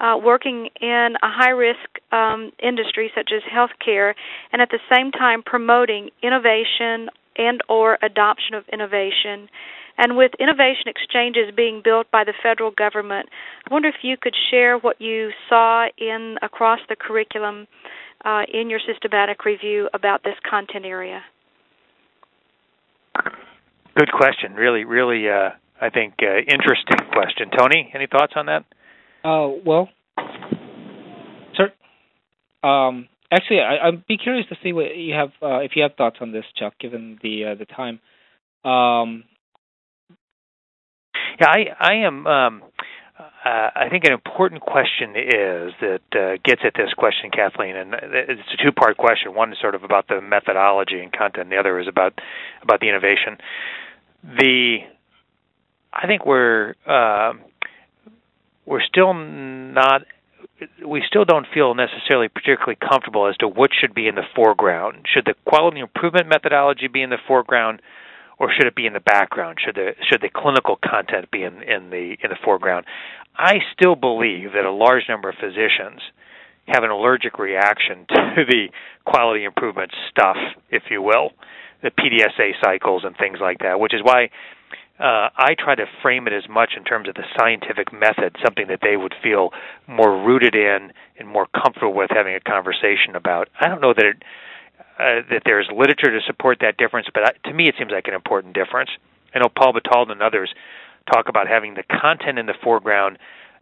[0.00, 4.14] uh, working in a high risk um, industry such as healthcare
[4.52, 9.48] and at the same time promoting innovation and or adoption of innovation
[9.98, 13.28] and with innovation exchanges being built by the federal government
[13.68, 17.66] i wonder if you could share what you saw in across the curriculum
[18.24, 21.22] uh, in your systematic review about this content area
[23.96, 28.64] good question really really uh, i think uh, interesting question tony any thoughts on that
[29.26, 29.88] uh, well,
[31.56, 31.72] sir.
[32.62, 35.94] Um, actually, I, I'd be curious to see what you have, uh, if you have
[35.96, 37.98] thoughts on this, Chuck, given the uh, the time.
[38.64, 39.24] Um,
[41.40, 42.26] yeah, I I am.
[42.26, 42.62] Um,
[43.18, 47.94] uh, I think an important question is that uh, gets at this question, Kathleen, and
[47.94, 49.34] it's a two-part question.
[49.34, 52.18] One is sort of about the methodology and content, the other is about
[52.62, 53.38] about the innovation.
[54.22, 54.78] The
[55.92, 57.34] I think we're uh,
[58.66, 60.02] we're still not
[60.84, 65.06] we still don't feel necessarily particularly comfortable as to what should be in the foreground.
[65.12, 67.80] Should the quality improvement methodology be in the foreground,
[68.38, 69.58] or should it be in the background?
[69.64, 72.86] Should the should the clinical content be in, in the in the foreground?
[73.36, 76.00] I still believe that a large number of physicians
[76.68, 78.68] have an allergic reaction to the
[79.04, 80.36] quality improvement stuff,
[80.70, 81.30] if you will,
[81.82, 84.30] the PDSA cycles and things like that, which is why
[84.98, 88.66] uh, I try to frame it as much in terms of the scientific method, something
[88.68, 89.50] that they would feel
[89.86, 93.48] more rooted in and more comfortable with having a conversation about.
[93.60, 94.22] I don't know that it,
[94.98, 98.14] uh, that there's literature to support that difference, but to me, it seems like an
[98.14, 98.90] important difference.
[99.34, 100.52] I know Paul Batalden and others
[101.12, 103.18] talk about having the content in the foreground,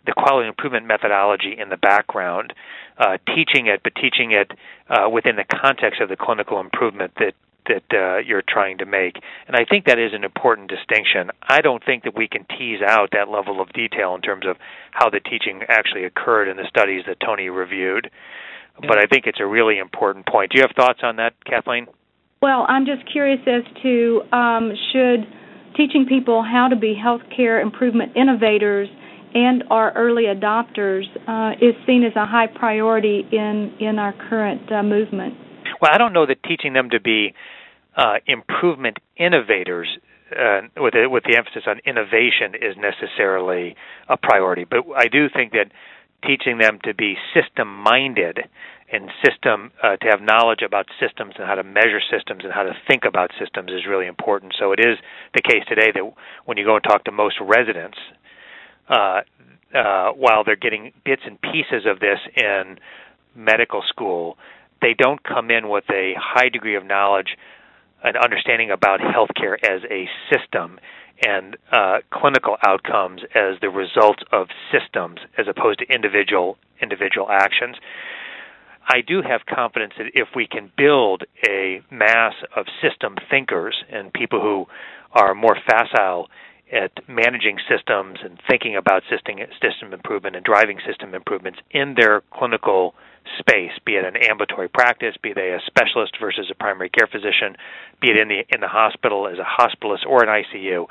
[0.07, 2.53] the quality improvement methodology in the background,
[2.99, 4.53] uh, teaching it, but teaching it
[4.89, 7.35] uh, within the context of the clinical improvement that
[7.67, 9.17] that uh, you're trying to make.
[9.47, 11.31] And I think that is an important distinction.
[11.49, 14.57] I don't think that we can tease out that level of detail in terms of
[14.91, 18.11] how the teaching actually occurred in the studies that Tony reviewed.
[18.81, 18.89] Yeah.
[18.89, 20.53] But I think it's a really important point.
[20.53, 21.87] Do you have thoughts on that, Kathleen?
[22.43, 25.27] Well, I'm just curious as to um, should
[25.77, 28.89] teaching people how to be healthcare improvement innovators
[29.35, 34.71] and our early adopters uh, is seen as a high priority in in our current
[34.73, 35.35] uh, movement.
[35.81, 37.35] Well, I don't know that teaching them to be
[37.97, 39.89] uh, improvement innovators
[40.33, 43.77] uh, with the, with the emphasis on innovation is necessarily
[44.09, 44.65] a priority.
[44.65, 45.67] But I do think that
[46.27, 48.39] teaching them to be system minded
[48.93, 52.63] and system uh, to have knowledge about systems and how to measure systems and how
[52.63, 54.55] to think about systems is really important.
[54.59, 54.99] So it is
[55.35, 56.05] the case today that
[56.45, 57.99] when you go and talk to most residents,
[58.89, 59.23] uh,
[59.75, 62.79] uh, while they're getting bits and pieces of this in
[63.35, 64.37] medical school,
[64.81, 67.37] they don't come in with a high degree of knowledge
[68.05, 70.79] and understanding about healthcare as a system
[71.25, 77.77] and uh, clinical outcomes as the result of systems as opposed to individual individual actions.
[78.89, 84.13] I do have confidence that if we can build a mass of system thinkers and
[84.13, 84.67] people who
[85.13, 86.29] are more facile
[86.75, 92.23] at managing systems and thinking about system system improvement and driving system improvements in their
[92.33, 92.95] clinical
[93.39, 97.57] space, be it an ambulatory practice, be they a specialist versus a primary care physician,
[98.01, 100.87] be it in the in the hospital as a hospitalist or an ICU.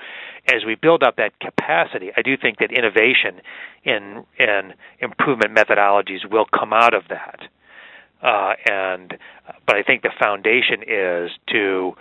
[0.47, 3.41] As we build up that capacity, I do think that innovation
[3.84, 7.41] in in improvement methodologies will come out of that.
[8.21, 9.17] Uh, and
[9.67, 11.95] but I think the foundation is to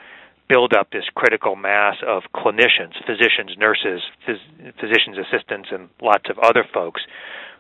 [0.53, 6.39] build up this critical mass of clinicians, physicians, nurses, phys- physicians assistants, and lots of
[6.39, 7.01] other folks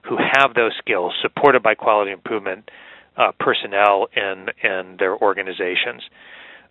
[0.09, 2.70] who have those skills, supported by quality improvement
[3.16, 6.03] uh, personnel in in their organizations.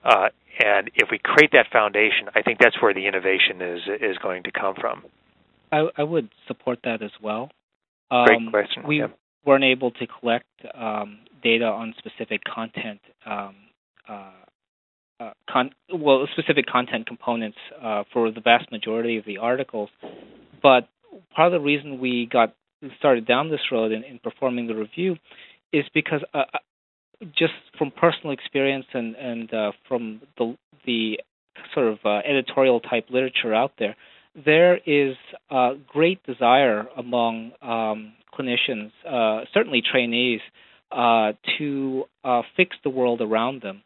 [0.03, 4.17] Uh, and if we create that foundation, I think that's where the innovation is is
[4.17, 5.03] going to come from.
[5.71, 7.49] I, I would support that as well.
[8.09, 8.83] Um, Great question.
[8.87, 9.03] We
[9.45, 13.55] weren't able to collect um, data on specific content, um,
[14.07, 14.31] uh,
[15.21, 19.89] uh, con- well, specific content components uh, for the vast majority of the articles.
[20.63, 20.87] But
[21.35, 22.55] part of the reason we got
[22.97, 25.17] started down this road in, in performing the review
[25.71, 26.57] is because uh, uh
[27.37, 31.19] just from personal experience and and uh, from the the
[31.75, 33.95] sort of uh, editorial type literature out there,
[34.45, 35.15] there is
[35.51, 40.39] a great desire among um, clinicians, uh, certainly trainees,
[41.59, 42.05] to
[42.57, 43.83] fix the world around them.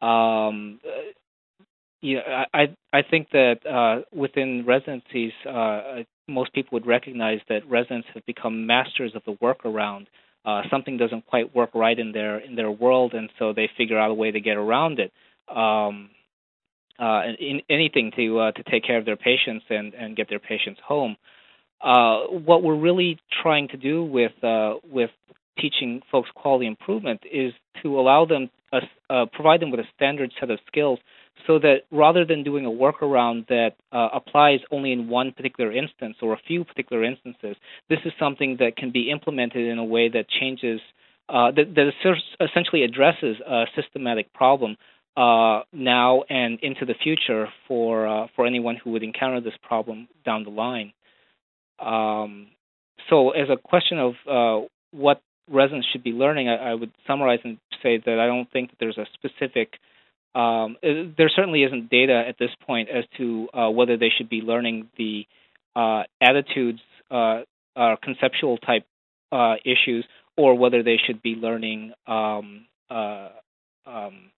[0.00, 0.80] Um,
[2.02, 8.24] I I think that uh, within residencies, uh, most people would recognize that residents have
[8.26, 10.06] become masters of the workaround.
[10.44, 13.98] Uh, something doesn't quite work right in their in their world, and so they figure
[13.98, 15.12] out a way to get around it.
[15.54, 16.10] Um,
[16.98, 20.40] uh, in anything to uh, to take care of their patients and, and get their
[20.40, 21.16] patients home.
[21.80, 25.10] Uh, what we're really trying to do with uh, with
[25.60, 30.32] teaching folks quality improvement is to allow them a, uh, provide them with a standard
[30.38, 30.98] set of skills
[31.46, 36.16] so that rather than doing a workaround that uh, applies only in one particular instance
[36.20, 37.56] or a few particular instances,
[37.88, 40.80] this is something that can be implemented in a way that changes
[41.28, 41.90] uh, that, that
[42.40, 44.76] essentially addresses a systematic problem
[45.16, 50.08] uh, now and into the future for uh, for anyone who would encounter this problem
[50.24, 50.92] down the line.
[51.80, 52.48] Um,
[53.10, 55.20] so, as a question of uh, what
[55.50, 58.76] residents should be learning, I, I, would summarize and say that I don't think that
[58.78, 59.74] there's a specific.
[60.34, 64.28] Um, uh, there certainly isn't data at this point as to uh, whether they should
[64.28, 65.26] be learning the
[65.74, 66.80] uh, attitudes,
[68.02, 68.84] conceptual type
[69.64, 70.04] issues,
[70.36, 74.30] or whether they should be learning um, um,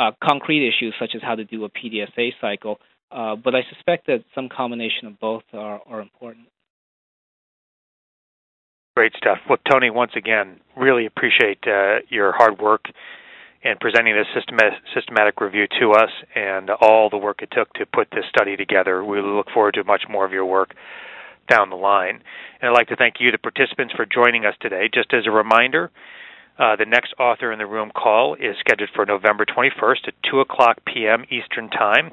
[0.00, 2.78] uh, concrete issues such as how to do a PDSA cycle,
[3.10, 6.46] uh, but I suspect that some combination of both are, are important.
[8.96, 9.38] Great stuff.
[9.48, 12.86] Well, Tony, once again, really appreciate uh, your hard work
[13.62, 17.86] in presenting this systematic, systematic review to us and all the work it took to
[17.86, 19.04] put this study together.
[19.04, 20.74] We look forward to much more of your work
[21.48, 22.22] down the line.
[22.60, 24.88] And I'd like to thank you, the participants, for joining us today.
[24.92, 25.90] Just as a reminder,
[26.58, 30.40] uh, the next author in the room call is scheduled for November 21st at 2
[30.40, 31.24] o'clock p.m.
[31.30, 32.12] Eastern Time.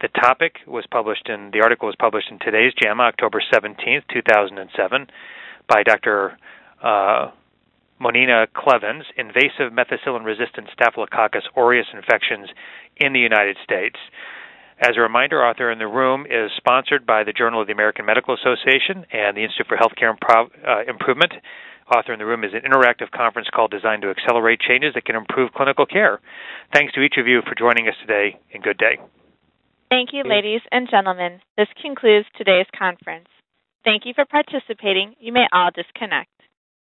[0.00, 5.06] The topic was published in the article was published in today's JAMA, October 17th, 2007,
[5.70, 6.36] by Dr.
[6.82, 7.30] Uh,
[8.02, 12.48] Monina Klevens, Invasive Methicillin-Resistant Staphylococcus aureus Infections
[12.96, 13.96] in the United States.
[14.80, 18.06] As a reminder, Author in the Room is sponsored by the Journal of the American
[18.06, 21.32] Medical Association and the Institute for Healthcare Improv- uh, Improvement.
[21.94, 25.16] Author in the Room is an interactive conference call designed to accelerate changes that can
[25.16, 26.20] improve clinical care.
[26.72, 28.98] Thanks to each of you for joining us today, and good day.
[29.90, 31.40] Thank you, ladies and gentlemen.
[31.58, 33.26] This concludes today's conference.
[33.84, 35.14] Thank you for participating.
[35.20, 36.30] You may all disconnect.